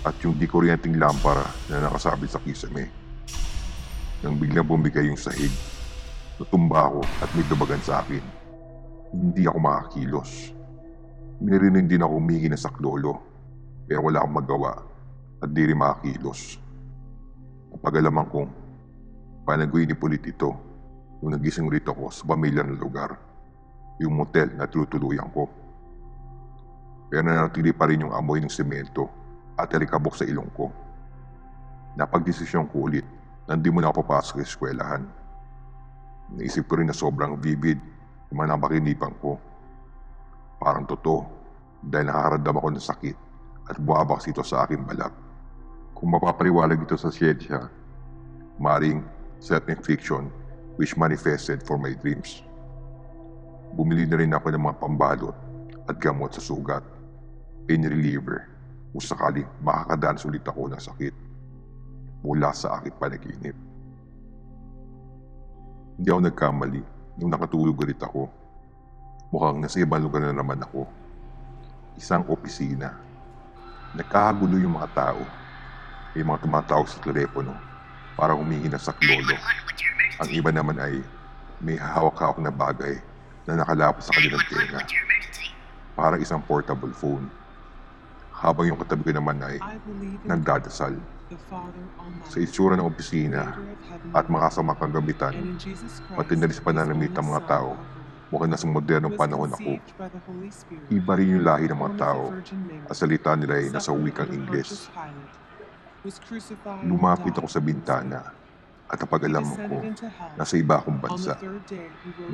at 0.00 0.16
yung 0.24 0.32
di 0.32 0.48
kuryenteng 0.48 0.96
lampara 0.96 1.44
na 1.68 1.84
nakasabit 1.84 2.32
sa 2.32 2.40
kisame. 2.40 2.88
Nang 4.24 4.40
biglang 4.40 4.64
bumigay 4.64 5.12
yung 5.12 5.20
sahig, 5.20 5.52
natumba 6.40 6.88
ako 6.88 7.04
at 7.20 7.28
may 7.36 7.44
dumagan 7.44 7.84
sa 7.84 8.00
akin. 8.00 8.24
Hindi 9.12 9.44
ako 9.44 9.58
makakilos. 9.60 10.56
Minirinig 11.44 11.84
din 11.84 12.00
ako 12.00 12.16
humingi 12.16 12.48
ng 12.48 12.56
saklolo, 12.56 13.20
pero 13.84 14.08
wala 14.08 14.24
akong 14.24 14.36
magawa 14.40 14.72
at 15.44 15.52
di 15.52 15.68
rin 15.68 15.76
makakilos. 15.76 16.56
Napagalaman 17.76 18.24
kong 18.24 18.48
panagoy 19.44 19.84
ni 19.84 19.92
Pulit 19.92 20.24
ito 20.24 20.56
nung 21.20 21.36
nagising 21.36 21.68
ulit 21.68 21.84
ako 21.84 22.08
sa 22.08 22.24
pamilyar 22.24 22.64
na 22.64 22.80
lugar, 22.80 23.20
yung 24.00 24.16
motel 24.16 24.56
na 24.56 24.64
tutuluyan 24.64 25.28
ko. 25.28 25.44
Pero 27.12 27.20
nanatili 27.20 27.76
pa 27.76 27.84
rin 27.84 28.08
yung 28.08 28.16
amoy 28.16 28.40
ng 28.40 28.48
semento 28.48 29.12
at 29.60 29.68
alikabok 29.76 30.16
sa 30.16 30.24
ilong 30.24 30.48
ko. 30.56 30.72
Napagdesisyon 32.00 32.72
ko 32.72 32.88
ulit 32.88 33.04
na 33.44 33.60
hindi 33.60 33.68
mo 33.68 33.84
na 33.84 33.92
papasok 33.92 34.40
sa 34.40 34.44
eskwelahan. 34.46 35.04
Naisip 36.32 36.64
ko 36.64 36.80
rin 36.80 36.88
na 36.88 36.96
sobrang 36.96 37.36
vivid 37.36 37.76
yung 38.32 38.40
mga 38.40 38.56
namakinipan 38.56 39.12
ko. 39.20 39.36
Parang 40.56 40.88
totoo 40.88 41.28
dahil 41.84 42.08
nakakaramdam 42.08 42.56
ako 42.56 42.68
ng 42.72 42.86
sakit 42.88 43.16
at 43.68 43.76
buwabak 43.82 44.24
ito 44.24 44.40
sa 44.40 44.64
aking 44.64 44.86
balat. 44.86 45.12
Kung 45.92 46.16
mapapaliwalag 46.16 46.80
ito 46.88 46.96
sa 46.96 47.12
siyensya, 47.12 47.68
maring 48.56 49.04
self-infliction 49.42 50.32
which 50.80 50.96
manifested 50.96 51.60
for 51.60 51.76
my 51.76 51.92
dreams. 52.00 52.40
Bumili 53.70 54.06
na 54.06 54.18
rin 54.18 54.34
ako 54.34 54.50
ng 54.50 54.62
mga 54.66 54.78
pambalot 54.82 55.36
at 55.86 55.96
gamot 56.02 56.34
sa 56.34 56.42
sugat, 56.42 56.82
pain 57.66 57.82
reliever, 57.82 58.46
kung 58.90 59.02
sakaling 59.02 59.46
makakadanas 59.62 60.26
ulit 60.26 60.42
ako 60.42 60.66
ng 60.66 60.82
sakit 60.82 61.14
mula 62.26 62.50
sa 62.50 62.82
aking 62.82 62.96
panaginip. 62.98 63.56
Hindi 66.00 66.08
ako 66.10 66.20
nagkamali 66.26 66.82
nung 67.20 67.30
nakatulog 67.30 67.76
ulit 67.78 68.00
ako. 68.02 68.26
Mukhang 69.30 69.62
nasa 69.62 69.78
ibang 69.78 70.02
lugar 70.02 70.26
na 70.26 70.34
naman 70.34 70.58
ako. 70.58 70.88
Isang 71.94 72.26
opisina. 72.26 72.98
Nagkakagulo 73.94 74.58
yung 74.58 74.74
mga 74.74 74.90
tao. 74.96 75.22
May 76.16 76.26
mga 76.26 76.42
tumatawag 76.42 76.88
sa 76.90 76.98
telepono 76.98 77.54
para 78.18 78.34
humingi 78.34 78.66
ng 78.66 78.82
saklolo. 78.82 79.38
Ang 80.18 80.30
iba 80.34 80.50
naman 80.50 80.76
ay 80.82 80.98
may 81.62 81.78
hawak-hawak 81.78 82.42
na 82.42 82.50
bagay 82.50 82.98
na 83.48 83.64
nakalapit 83.64 84.04
sa 84.04 84.12
kanilang 84.16 84.44
tenga. 84.48 84.80
Para 85.96 86.16
isang 86.20 86.40
portable 86.44 86.92
phone. 86.92 87.28
Habang 88.32 88.72
yung 88.72 88.80
katabi 88.80 89.12
ko 89.12 89.12
naman 89.20 89.36
ay 89.44 89.60
nagdadasal. 90.24 90.96
Sa 92.26 92.38
itsura 92.40 92.74
ng 92.74 92.88
opisina 92.88 93.54
at 94.16 94.26
mga 94.26 94.48
kasamang 94.48 94.80
kagamitan, 94.80 95.34
pati 96.16 96.34
na 96.34 96.48
rin 96.48 96.56
sa 96.56 96.64
pananamit 96.64 97.12
ng 97.12 97.26
mga 97.26 97.42
tao, 97.46 97.76
mukhang 98.32 98.50
nasa 98.50 98.66
modernong 98.66 99.14
panahon 99.14 99.52
ako. 99.52 99.76
Iba 100.88 101.12
rin 101.20 101.36
yung 101.36 101.44
lahi 101.44 101.68
ng 101.68 101.78
mga 101.78 101.94
tao 102.00 102.32
at 102.88 102.96
salita 102.96 103.36
nila 103.36 103.60
ay 103.60 103.68
nasa 103.68 103.92
wikang 103.92 104.32
Ingles. 104.32 104.88
Lumapit 106.80 107.36
ako 107.36 107.46
sa 107.46 107.60
bintana 107.60 108.40
at 108.90 108.98
napag-alaman 108.98 109.54
ko 109.70 109.76
nasa 110.34 110.54
iba 110.58 110.82
akong 110.82 110.98
bansa. 110.98 111.38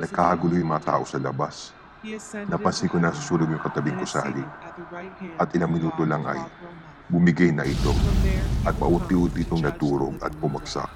Nagkakagulo 0.01 0.57
yung 0.57 0.73
mga 0.73 0.85
tao 0.89 1.03
sa 1.05 1.21
labas. 1.21 1.77
Napansin 2.49 2.89
ko 2.89 2.97
na 2.97 3.13
susulog 3.13 3.49
yung 3.49 3.61
katabing 3.61 3.97
ko 4.01 4.05
sa 4.09 4.25
halik 4.25 4.49
at 5.37 5.49
ilang 5.53 5.73
minuto 5.73 6.01
lang 6.01 6.25
ay 6.25 6.41
bumigay 7.07 7.53
na 7.53 7.63
ito 7.65 7.93
at 8.65 8.73
paunti-unti 8.73 9.45
itong 9.45 9.61
naturog 9.61 10.17
at 10.21 10.33
bumagsak. 10.37 10.89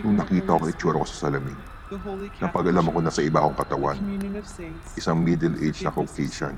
Nung 0.00 0.16
nakita 0.16 0.56
ko 0.56 0.64
itsura 0.72 1.00
ko 1.04 1.06
sa 1.08 1.28
salamin, 1.28 1.56
napag-alaman 2.40 2.92
ko 2.96 3.00
na 3.04 3.12
sa 3.12 3.20
iba 3.20 3.44
akong 3.44 3.60
katawan, 3.60 3.98
isang 4.96 5.20
middle-aged 5.20 5.84
na 5.84 5.92
Caucasian. 5.92 6.56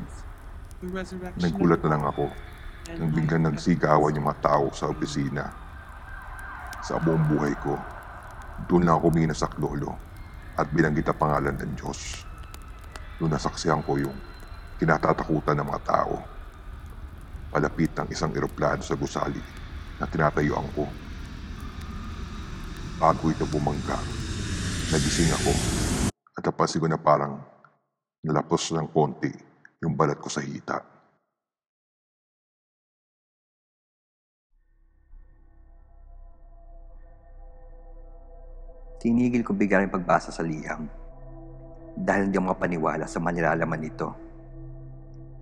Nagkulat 1.38 1.82
na 1.82 1.90
lang 1.98 2.04
ako 2.06 2.30
nang 2.98 3.10
biglang 3.14 3.46
nagsigawan 3.46 4.14
yung 4.14 4.26
mga 4.26 4.42
tao 4.42 4.70
sa 4.74 4.90
opisina. 4.90 5.50
Sa 6.82 6.98
buong 6.98 7.30
buhay 7.30 7.54
ko, 7.62 7.78
doon 8.66 8.82
lang 8.82 8.98
ako 8.98 9.14
mina 9.14 9.30
sa 9.30 9.46
klolo 9.46 9.94
at 10.58 10.66
binanggit 10.74 11.06
ang 11.06 11.14
pangalan 11.14 11.54
ng 11.54 11.78
Diyos. 11.78 12.26
Doon 13.22 13.38
nasaksihan 13.38 13.86
ko 13.86 14.02
yung 14.02 14.18
kinatatakutan 14.82 15.62
ng 15.62 15.66
mga 15.70 15.82
tao. 15.86 16.18
Palapit 17.54 17.94
ng 17.94 18.10
isang 18.10 18.34
eroplano 18.34 18.82
sa 18.82 18.98
gusali 18.98 19.38
na 20.02 20.10
tinatayuan 20.10 20.66
ko. 20.74 20.90
Bago 22.98 23.30
ito 23.30 23.46
bumangga, 23.46 24.02
nagising 24.90 25.30
ako 25.38 25.54
at 26.34 26.42
napansin 26.42 26.82
ko 26.82 26.90
na 26.90 26.98
parang 26.98 27.38
nalapos 28.26 28.74
ng 28.74 28.90
konti 28.90 29.30
yung 29.78 29.94
balat 29.94 30.18
ko 30.18 30.26
sa 30.26 30.42
hita. 30.42 30.91
Tinigil 39.02 39.42
ko 39.42 39.50
bigla 39.50 39.82
yung 39.82 39.90
pagbasa 39.90 40.30
sa 40.30 40.46
liham 40.46 40.86
dahil 41.98 42.30
hindi 42.30 42.38
ako 42.38 42.54
makapaniwala 42.54 43.10
sa 43.10 43.18
manilalaman 43.18 43.82
nito. 43.82 44.14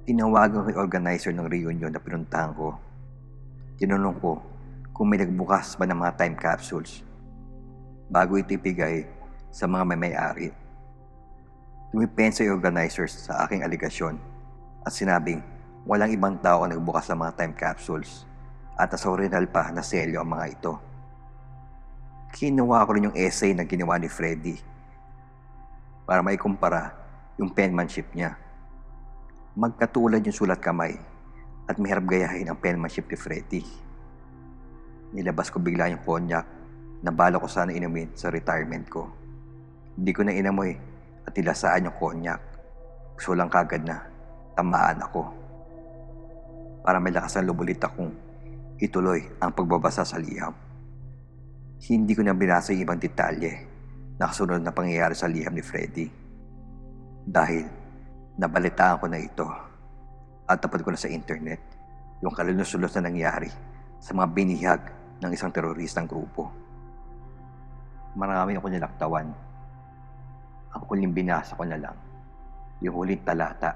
Tinawagan 0.09 0.64
ko 0.64 0.68
yung 0.73 0.81
organizer 0.81 1.29
ng 1.37 1.44
reunion 1.44 1.92
na 1.92 2.01
pinuntahan 2.01 2.57
ko. 2.57 2.73
Tinanong 3.77 4.16
ko 4.16 4.40
kung 4.96 5.12
may 5.12 5.20
nagbukas 5.20 5.77
ba 5.77 5.85
ng 5.85 6.01
mga 6.01 6.16
time 6.16 6.37
capsules 6.40 7.05
bago 8.09 8.40
ito 8.40 8.57
ibigay 8.57 9.05
sa 9.53 9.68
mga 9.68 9.85
may 9.92 10.09
may-ari. 10.09 10.49
Tumipensa 11.92 12.40
yung 12.40 12.64
organizers 12.64 13.29
sa 13.29 13.44
aking 13.44 13.61
aligasyon 13.61 14.16
at 14.88 14.92
sinabing 14.96 15.44
walang 15.85 16.09
ibang 16.16 16.40
tao 16.40 16.64
ang 16.64 16.73
nagbukas 16.73 17.12
ng 17.12 17.29
mga 17.29 17.37
time 17.37 17.53
capsules 17.53 18.25
at 18.81 18.88
nasa 18.88 19.12
original 19.12 19.44
pa 19.53 19.68
na 19.68 19.85
selyo 19.85 20.25
ang 20.25 20.33
mga 20.33 20.46
ito. 20.49 20.89
Kinuha 22.31 22.87
ko 22.87 22.90
rin 22.95 23.11
yung 23.11 23.19
essay 23.19 23.51
na 23.51 23.66
ginawa 23.66 23.99
ni 23.99 24.07
Freddy 24.07 24.55
para 26.07 26.23
maikumpara 26.23 26.95
yung 27.38 27.51
penmanship 27.51 28.07
niya. 28.14 28.38
Magkatulad 29.59 30.23
yung 30.23 30.35
sulat 30.35 30.62
kamay 30.62 30.95
at 31.66 31.75
mahirap 31.79 32.07
gayahin 32.07 32.47
ang 32.47 32.59
penmanship 32.59 33.11
ni 33.11 33.19
Freddy. 33.19 33.62
Nilabas 35.11 35.51
ko 35.51 35.59
bigla 35.59 35.90
yung 35.90 36.07
konyak 36.07 36.47
na 37.03 37.11
bala 37.11 37.43
ko 37.43 37.51
sana 37.51 37.75
inumin 37.75 38.14
sa 38.14 38.31
retirement 38.31 38.87
ko. 38.87 39.11
Hindi 39.99 40.11
ko 40.14 40.23
na 40.23 40.31
inamoy 40.31 40.71
at 41.27 41.35
nilasaan 41.35 41.90
yung 41.90 41.99
konyak. 41.99 42.40
Gusto 43.19 43.35
lang 43.35 43.51
kagad 43.51 43.83
na 43.83 44.07
tamaan 44.55 45.03
ako. 45.03 45.23
Para 46.87 47.03
may 47.03 47.11
lakas 47.11 47.43
ng 47.43 47.51
lumulit 47.51 47.83
akong 47.83 48.14
ituloy 48.79 49.27
ang 49.43 49.51
pagbabasa 49.51 50.07
sa 50.07 50.16
liham. 50.16 50.69
Hindi 51.81 52.12
ko 52.12 52.21
na 52.21 52.37
binasa 52.37 52.77
yung 52.77 52.85
ibang 52.85 53.01
detalye 53.01 53.64
na 54.21 54.29
kasunod 54.29 54.61
na 54.61 54.69
pangyayari 54.69 55.16
sa 55.16 55.25
liham 55.25 55.57
ni 55.57 55.64
Freddy. 55.64 56.12
Dahil 57.25 57.64
nabalitaan 58.37 59.01
ko 59.01 59.07
na 59.09 59.16
ito 59.16 59.49
at 60.45 60.61
tapad 60.61 60.85
ko 60.85 60.93
na 60.93 61.01
sa 61.01 61.09
internet 61.09 61.57
yung 62.21 62.37
kalulusulos 62.37 62.93
na 63.01 63.09
nangyari 63.09 63.49
sa 63.97 64.12
mga 64.12 64.29
binihag 64.29 64.83
ng 65.25 65.33
isang 65.33 65.49
teroristang 65.49 66.05
grupo. 66.05 66.53
Marami 68.12 68.61
ako 68.61 68.66
nilaktawan. 68.69 69.33
Ang 70.77 70.83
huling 70.85 71.16
binasa 71.16 71.57
ko 71.57 71.64
na 71.64 71.81
lang, 71.81 71.97
yung 72.85 72.93
huling 72.93 73.25
talata 73.25 73.73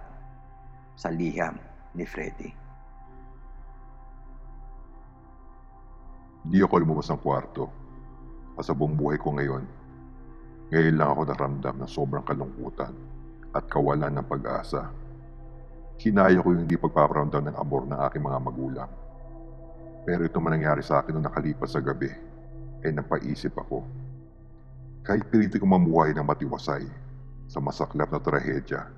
sa 0.93 1.09
liham 1.09 1.57
ni 1.97 2.05
Freddy. 2.05 2.53
Di 6.45 6.61
ako 6.61 6.85
lumabas 6.85 7.09
ng 7.09 7.23
kwarto. 7.25 7.84
At 8.55 8.71
sa 8.71 8.75
buong 8.75 8.95
buhay 8.95 9.19
ko 9.19 9.35
ngayon, 9.35 9.65
ngayon 10.71 10.95
lang 10.97 11.09
ako 11.11 11.23
naramdam 11.29 11.75
ng 11.79 11.91
sobrang 11.91 12.25
kalungkutan 12.27 12.95
at 13.55 13.65
kawalan 13.71 14.11
ng 14.15 14.27
pag-asa. 14.27 14.91
Hinaya 16.03 16.43
ko 16.43 16.51
yung 16.51 16.67
hindi 16.67 16.75
pagpaparamdam 16.75 17.51
ng 17.51 17.57
amor 17.59 17.87
ng 17.87 18.01
aking 18.11 18.25
mga 18.27 18.39
magulang. 18.43 18.91
Pero 20.05 20.27
ito 20.27 20.39
man 20.43 20.59
nangyari 20.59 20.83
sa 20.83 21.01
akin 21.01 21.17
noong 21.17 21.27
nakalipas 21.31 21.73
sa 21.73 21.81
gabi, 21.81 22.11
ay 22.85 22.93
napaisip 22.93 23.57
ako. 23.57 23.87
Kahit 25.07 25.25
pilito 25.33 25.57
ko 25.57 25.65
mamuhay 25.65 26.13
ng 26.13 26.27
matiwasay 26.27 26.85
sa 27.49 27.59
masaklap 27.61 28.13
na 28.13 28.21
trahedya 28.21 28.89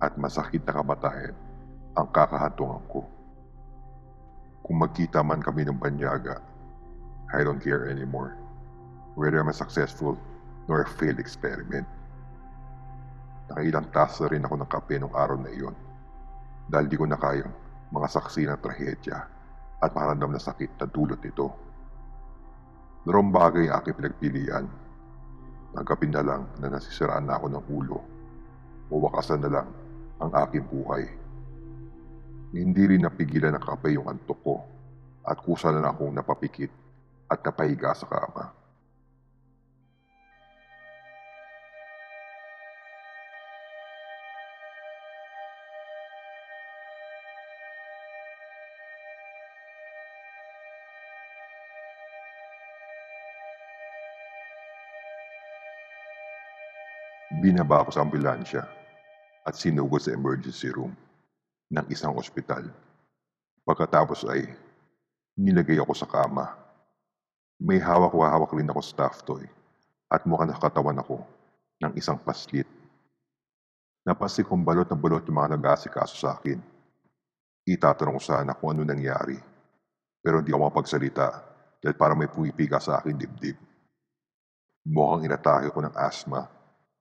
at 0.00 0.16
masakit 0.16 0.64
na 0.64 0.74
kamatayan 0.74 1.36
ang 1.94 2.08
kakahantungan 2.10 2.82
ko. 2.88 3.04
Kung 4.64 4.76
magkita 4.80 5.20
man 5.20 5.42
kami 5.42 5.66
ng 5.66 5.76
banyaga, 5.76 6.40
I 7.30 7.46
don't 7.46 7.62
care 7.62 7.86
anymore 7.86 8.34
whether 9.14 9.38
I'm 9.38 9.50
a 9.50 9.54
successful 9.54 10.18
nor 10.66 10.82
a 10.82 10.88
failed 10.98 11.18
experiment. 11.18 11.86
Nakailang 13.50 13.90
taas 13.90 14.18
na 14.22 14.30
rin 14.30 14.46
ako 14.46 14.54
ng 14.62 14.70
kape 14.70 14.94
nung 14.98 15.14
araw 15.14 15.38
na 15.38 15.50
iyon 15.50 15.74
dahil 16.70 16.86
di 16.86 16.96
ko 16.98 17.06
na 17.06 17.18
kayang 17.18 17.50
mga 17.90 18.08
saksi 18.10 18.46
ng 18.46 18.60
trahedya 18.62 19.18
at 19.82 19.90
maramdam 19.90 20.30
na 20.30 20.38
sakit 20.38 20.78
na 20.78 20.86
dulot 20.86 21.18
nito. 21.18 21.50
Dalawang 23.02 23.34
bagay 23.34 23.66
ang 23.66 23.82
aking 23.82 23.96
pinagpilian. 23.98 24.64
Nagkapin 25.74 26.14
na 26.14 26.22
lang 26.22 26.42
na 26.62 26.70
nasisiraan 26.70 27.26
na 27.26 27.38
ako 27.38 27.46
ng 27.50 27.64
ulo 27.70 27.98
o 28.90 28.92
wakasan 29.06 29.42
na 29.42 29.50
lang 29.50 29.68
ang 30.22 30.30
aking 30.46 30.66
buhay. 30.66 31.06
Hindi 32.54 32.82
rin 32.94 33.06
napigilan 33.06 33.54
ng 33.54 33.62
kape 33.62 33.94
yung 33.94 34.06
antok 34.06 34.38
ko 34.42 34.62
at 35.26 35.38
kusa 35.42 35.70
na 35.70 35.90
akong 35.90 36.14
napapikit 36.14 36.70
at 37.30 37.38
napahiga 37.46 37.94
sa 37.94 38.10
kama. 38.10 38.50
Binaba 57.40 57.80
ako 57.80 57.94
sa 57.94 58.04
ambulansya 58.04 58.68
at 59.48 59.56
sinugod 59.56 60.04
sa 60.04 60.12
emergency 60.12 60.68
room 60.68 60.92
ng 61.72 61.86
isang 61.88 62.12
ospital. 62.12 62.68
Pagkatapos 63.64 64.28
ay 64.28 64.50
nilagay 65.40 65.80
ako 65.80 65.96
sa 65.96 66.04
kama. 66.04 66.59
May 67.60 67.76
hawak-hawak 67.76 68.56
rin 68.56 68.72
ako 68.72 68.80
staff 68.80 69.20
toy 69.20 69.44
at 70.08 70.24
mukhang 70.24 70.48
nakatawan 70.48 70.96
ako 70.96 71.20
ng 71.84 71.92
isang 71.92 72.16
paslit. 72.16 72.64
Napasi 74.00 74.40
kong 74.48 74.64
balot 74.64 74.88
na 74.88 74.96
balot 74.96 75.20
yung 75.28 75.36
mga 75.36 75.60
nag-asikaso 75.60 76.16
sa 76.16 76.40
akin. 76.40 76.56
Itatanong 77.68 78.16
ko 78.16 78.22
sana 78.24 78.56
kung 78.56 78.72
ano 78.72 78.88
nangyari. 78.88 79.36
Pero 80.24 80.40
hindi 80.40 80.56
ako 80.56 80.72
mapagsalita 80.72 81.28
dahil 81.84 81.96
para 82.00 82.16
may 82.16 82.32
pumipiga 82.32 82.80
sa 82.80 82.96
akin 82.96 83.12
dibdib. 83.12 83.60
Mukhang 84.88 85.28
inatake 85.28 85.68
ko 85.68 85.84
ng 85.84 85.92
asthma 86.00 86.48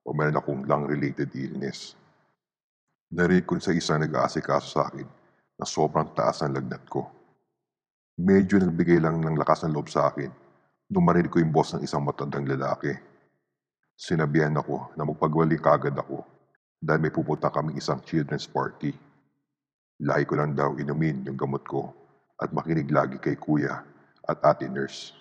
o 0.04 0.12
meron 0.12 0.44
akong 0.44 0.68
lung-related 0.68 1.32
illness. 1.40 1.96
Narinig 3.16 3.48
ko 3.48 3.56
sa 3.64 3.72
isang 3.72 4.04
nag-aasikaso 4.04 4.68
sa 4.76 4.92
akin 4.92 5.08
na 5.56 5.64
sobrang 5.64 6.12
taas 6.12 6.44
ang 6.44 6.52
lagnat 6.52 6.84
ko. 6.92 7.08
Medyo 8.20 8.60
nagbigay 8.60 9.00
lang 9.00 9.24
ng 9.24 9.40
lakas 9.40 9.64
ng 9.64 9.72
loob 9.72 9.88
sa 9.88 10.12
akin 10.12 10.49
nung 10.90 11.06
marinig 11.06 11.30
ko 11.30 11.38
yung 11.38 11.54
boss 11.54 11.78
ng 11.78 11.86
isang 11.86 12.02
matandang 12.02 12.50
lalaki. 12.50 12.98
Sinabihan 13.94 14.58
ako 14.58 14.90
na 14.98 15.06
magpagwali 15.06 15.62
kagad 15.62 15.94
ako 15.94 16.26
dahil 16.82 17.00
may 17.00 17.14
pupunta 17.14 17.54
kaming 17.54 17.78
isang 17.78 18.02
children's 18.02 18.50
party. 18.50 18.98
Lagi 20.02 20.26
ko 20.26 20.34
lang 20.42 20.58
daw 20.58 20.74
inumin 20.82 21.30
yung 21.30 21.38
gamot 21.38 21.62
ko 21.70 21.94
at 22.42 22.50
makinig 22.50 22.90
lagi 22.90 23.22
kay 23.22 23.38
kuya 23.38 23.86
at 24.26 24.40
ate 24.42 24.66
nurse. 24.66 25.14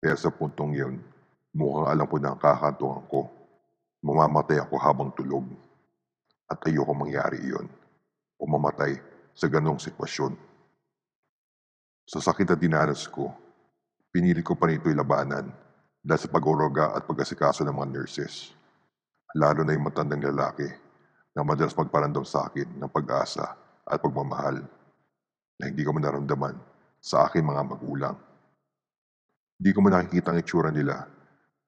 Pero 0.00 0.16
sa 0.16 0.32
puntong 0.32 0.72
yun, 0.72 0.94
mukhang 1.52 1.92
alam 1.92 2.06
ko 2.08 2.16
na 2.16 2.32
ang 2.32 2.40
kakantungan 2.40 3.04
ko. 3.10 3.28
Mamamatay 4.06 4.62
ako 4.62 4.74
habang 4.78 5.10
tulog. 5.12 5.44
At 6.46 6.62
ayoko 6.62 6.94
mangyari 6.94 7.42
iyon. 7.42 7.66
O 8.38 8.46
mamatay 8.46 9.02
sa 9.34 9.50
ganong 9.50 9.82
sitwasyon. 9.82 10.38
Sa 12.06 12.22
sakit 12.22 12.46
na 12.46 12.54
dinanas 12.54 13.10
ko, 13.10 13.34
pinili 14.16 14.40
ko 14.40 14.56
pa 14.56 14.64
nito'y 14.64 14.96
labanan 14.96 15.52
dahil 16.00 16.20
sa 16.24 16.32
pag-oroga 16.32 16.96
at 16.96 17.04
pag-asikaso 17.04 17.68
ng 17.68 17.76
mga 17.76 18.00
nurses. 18.00 18.56
Lalo 19.36 19.60
na 19.60 19.76
yung 19.76 19.92
matandang 19.92 20.24
lalaki 20.24 20.64
na 21.36 21.44
madalas 21.44 21.76
magparandam 21.76 22.24
sa 22.24 22.48
akin 22.48 22.80
ng 22.80 22.88
pag-asa 22.88 23.52
at 23.84 24.00
pagmamahal 24.00 24.64
na 25.60 25.64
hindi 25.68 25.84
ko 25.84 25.92
man 25.92 26.08
naramdaman 26.08 26.56
sa 26.96 27.28
aking 27.28 27.44
mga 27.44 27.60
magulang. 27.68 28.16
Di 29.60 29.76
ko 29.76 29.84
man 29.84 30.00
nakikita 30.00 30.32
ang 30.32 30.40
itsura 30.40 30.72
nila 30.72 31.04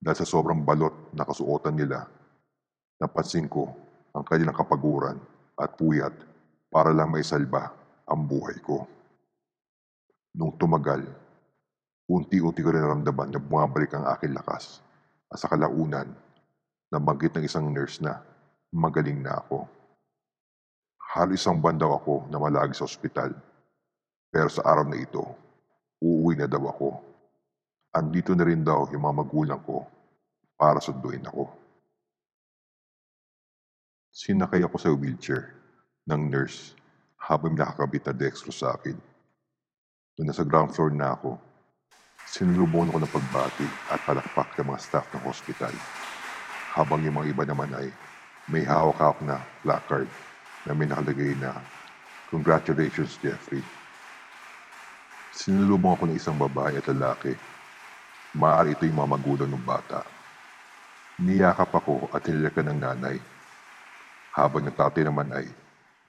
dahil 0.00 0.16
sa 0.16 0.24
sobrang 0.24 0.64
balot 0.64 1.12
na 1.12 1.28
kasuotan 1.28 1.76
nila. 1.76 2.08
Napansin 2.96 3.44
ko 3.44 3.68
ang 4.16 4.24
kanilang 4.24 4.56
kapaguran 4.56 5.20
at 5.52 5.76
puyat 5.76 6.16
para 6.72 6.96
lang 6.96 7.12
may 7.12 7.20
salba 7.20 7.76
ang 8.08 8.24
buhay 8.24 8.56
ko. 8.64 8.88
Nung 10.32 10.56
tumagal, 10.56 11.27
unti-unti 12.08 12.64
ko 12.64 12.72
rin 12.72 12.80
naramdaman 12.80 13.28
na 13.28 13.40
bumabalik 13.40 13.92
ang 13.92 14.08
aking 14.16 14.32
lakas 14.32 14.80
at 15.28 15.36
sa 15.36 15.52
kalaunan, 15.52 16.08
nabanggit 16.88 17.36
ng 17.36 17.44
isang 17.44 17.68
nurse 17.68 18.00
na 18.00 18.24
magaling 18.72 19.20
na 19.20 19.36
ako. 19.44 19.68
Halos 21.12 21.40
isang 21.40 21.60
buwan 21.60 21.76
daw 21.76 21.96
ako 22.00 22.28
na 22.32 22.40
malagi 22.40 22.72
sa 22.76 22.88
ospital. 22.88 23.32
Pero 24.28 24.48
sa 24.48 24.64
araw 24.64 24.88
na 24.88 25.00
ito, 25.00 25.24
uuwi 26.00 26.36
na 26.36 26.48
daw 26.48 26.64
ako. 26.68 27.00
Andito 27.96 28.32
na 28.36 28.44
rin 28.44 28.60
daw 28.60 28.88
yung 28.92 29.04
mga 29.04 29.16
magulang 29.24 29.60
ko 29.64 29.84
para 30.56 30.80
sunduin 30.80 31.24
ako. 31.24 31.48
Sinakay 34.12 34.64
ako 34.64 34.76
sa 34.76 34.92
wheelchair 34.92 35.56
ng 36.08 36.28
nurse 36.28 36.76
habang 37.20 37.56
nakakabit 37.56 38.08
na 38.08 38.14
dextro 38.16 38.52
sa 38.52 38.76
akin. 38.76 38.96
Nung 40.16 40.28
nasa 40.28 40.44
ground 40.44 40.76
floor 40.76 40.92
na 40.92 41.16
ako, 41.16 41.40
sinulubon 42.28 42.92
ako 42.92 42.98
ng 43.00 43.14
pagbati 43.16 43.66
at 43.88 44.00
palakpak 44.04 44.52
ng 44.60 44.68
mga 44.68 44.80
staff 44.84 45.08
ng 45.16 45.24
hospital. 45.24 45.72
Habang 46.76 47.00
yung 47.00 47.16
mga 47.16 47.32
iba 47.32 47.44
naman 47.48 47.72
ay 47.72 47.88
may 48.52 48.64
hawak-hawak 48.68 49.20
na 49.24 49.40
placard 49.64 50.08
na 50.68 50.76
may 50.76 50.84
nakalagay 50.84 51.32
na 51.40 51.56
Congratulations, 52.28 53.16
Jeffrey. 53.24 53.64
Sinulubong 55.32 55.96
ako 55.96 56.05
ng 56.12 56.20
isang 56.20 56.36
babae 56.36 56.76
at 56.76 56.84
lalaki. 56.92 57.32
Maaari 58.36 58.76
ito 58.76 58.84
yung 58.84 59.00
mga 59.00 59.12
magulang 59.16 59.48
ng 59.48 59.64
bata. 59.64 60.05
Niyakap 61.24 61.72
ako 61.72 62.12
at 62.12 62.20
hinilakan 62.28 62.68
ng 62.68 62.78
nanay. 62.84 63.16
Habang 64.36 64.61
ng 64.68 64.76
tatay 64.76 65.09
naman 65.09 65.32
ay 65.32 65.48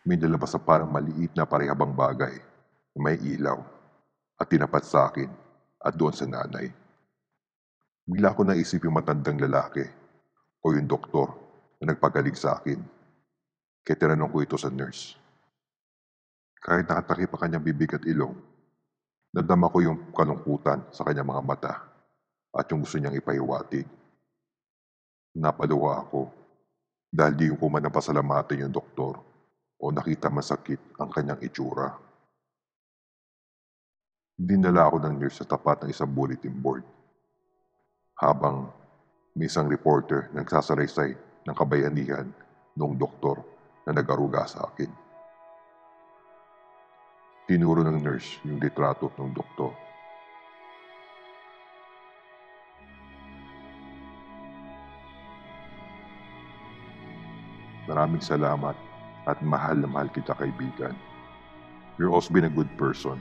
may 0.03 0.19
nalabas 0.19 0.51
na 0.51 0.59
parang 0.59 0.91
maliit 0.91 1.31
na 1.31 1.47
parehabang 1.47 1.95
bagay 1.95 2.35
may 2.99 3.15
ilaw 3.15 3.63
at 4.35 4.47
tinapat 4.51 4.83
sa 4.83 5.07
akin 5.07 5.48
at 5.79 5.93
doon 5.95 6.11
sa 6.11 6.27
nanay. 6.27 6.67
Bigla 8.09 8.35
ko 8.35 8.41
naisip 8.43 8.83
yung 8.83 8.97
matandang 8.97 9.39
lalaki 9.39 9.85
o 10.59 10.73
yung 10.75 10.89
doktor 10.89 11.31
na 11.79 11.93
nagpagaling 11.93 12.35
sa 12.35 12.59
akin. 12.59 12.81
Kaya 13.85 13.95
tinanong 13.95 14.29
ko 14.29 14.37
ito 14.43 14.57
sa 14.59 14.67
nurse. 14.67 15.15
Kahit 16.59 16.89
nakatakip 16.89 17.31
pa 17.31 17.39
kanyang 17.39 17.63
bibig 17.63 17.95
at 17.95 18.03
ilong, 18.03 18.35
nadama 19.31 19.71
ko 19.71 19.79
yung 19.79 20.11
kalungkutan 20.11 20.83
sa 20.91 21.07
kanyang 21.07 21.31
mga 21.31 21.45
mata 21.45 21.73
at 22.51 22.65
yung 22.67 22.83
gusto 22.83 22.99
niyang 22.99 23.15
ipahiwatig. 23.15 23.87
Napaluwa 25.39 26.03
ako 26.03 26.33
dahil 27.09 27.33
di 27.37 27.47
ko 27.53 27.71
man 27.71 27.85
napasalamatan 27.85 28.67
yung 28.67 28.73
doktor 28.73 29.21
o 29.79 29.83
nakita 29.93 30.27
masakit 30.27 30.81
ang 30.99 31.07
kanyang 31.13 31.39
itsura. 31.39 32.08
Dinala 34.39 34.87
ako 34.87 35.03
ng 35.03 35.19
nurse 35.19 35.43
sa 35.43 35.51
tapat 35.51 35.83
ng 35.83 35.91
isang 35.91 36.07
bulletin 36.07 36.55
board. 36.55 36.87
Habang 38.15 38.71
may 39.35 39.51
isang 39.51 39.67
reporter 39.67 40.31
nagsasalaysay 40.31 41.11
ng 41.43 41.51
kabayanihan 41.51 42.23
noong 42.79 42.95
doktor 42.95 43.43
na 43.83 43.91
nag-aruga 43.99 44.47
sa 44.47 44.71
akin. 44.71 44.87
Tinuro 47.51 47.83
ng 47.83 47.99
nurse 47.99 48.39
yung 48.47 48.63
litrato 48.63 49.11
ng 49.19 49.35
doktor. 49.35 49.75
Maraming 57.91 58.23
salamat 58.23 58.77
at 59.27 59.43
mahal 59.43 59.83
na 59.83 59.89
mahal 59.91 60.07
kita 60.15 60.31
kaibigan. 60.39 60.95
You're 61.99 62.15
also 62.15 62.31
been 62.31 62.47
a 62.47 62.53
good 62.53 62.71
person, 62.79 63.19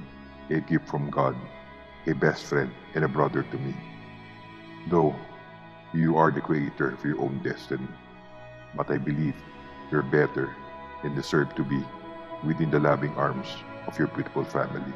a 0.51 0.61
gift 0.61 0.89
from 0.89 1.11
God, 1.11 1.37
a 2.07 2.15
best 2.15 2.45
friend, 2.45 2.71
and 2.95 3.05
a 3.05 3.09
brother 3.09 3.43
to 3.43 3.59
me. 3.59 3.75
Though 4.89 5.15
you 5.93 6.17
are 6.17 6.31
the 6.31 6.41
creator 6.41 6.91
of 6.91 7.05
your 7.05 7.21
own 7.21 7.41
destiny, 7.43 7.89
but 8.77 8.91
I 8.91 8.99
believe 8.99 9.35
you're 9.91 10.03
better 10.03 10.55
and 11.05 11.15
deserve 11.15 11.55
to 11.57 11.65
be 11.65 11.81
within 12.45 12.71
the 12.71 12.81
loving 12.81 13.13
arms 13.15 13.49
of 13.87 13.99
your 13.99 14.09
beautiful 14.09 14.45
family. 14.45 14.93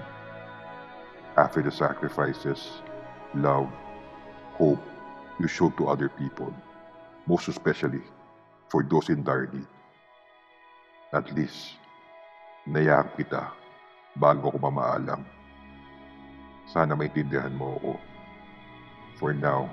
After 1.36 1.62
the 1.62 1.72
sacrifices, 1.72 2.82
love, 3.34 3.68
hope 4.54 4.80
you 5.40 5.48
show 5.48 5.70
to 5.70 5.88
other 5.88 6.08
people, 6.08 6.52
most 7.26 7.48
especially 7.48 8.02
for 8.68 8.82
those 8.82 9.08
in 9.08 9.24
dire 9.24 9.48
need. 9.52 9.66
At 11.12 11.28
least, 11.36 11.76
nayakap 12.68 13.16
kita 13.16 13.42
bago 14.16 14.52
ko 14.52 14.58
mamaalam. 14.60 15.24
Sana 16.72 16.96
maintindihan 16.96 17.52
mo 17.52 17.76
ako. 17.76 17.92
For 19.20 19.36
now, 19.36 19.68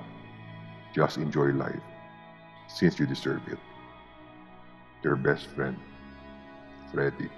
just 0.92 1.16
enjoy 1.16 1.56
life 1.56 1.80
since 2.68 3.00
you 3.00 3.08
deserve 3.08 3.40
it. 3.48 3.58
Your 5.00 5.16
best 5.16 5.48
friend, 5.56 5.80
Freddy. 6.92 7.32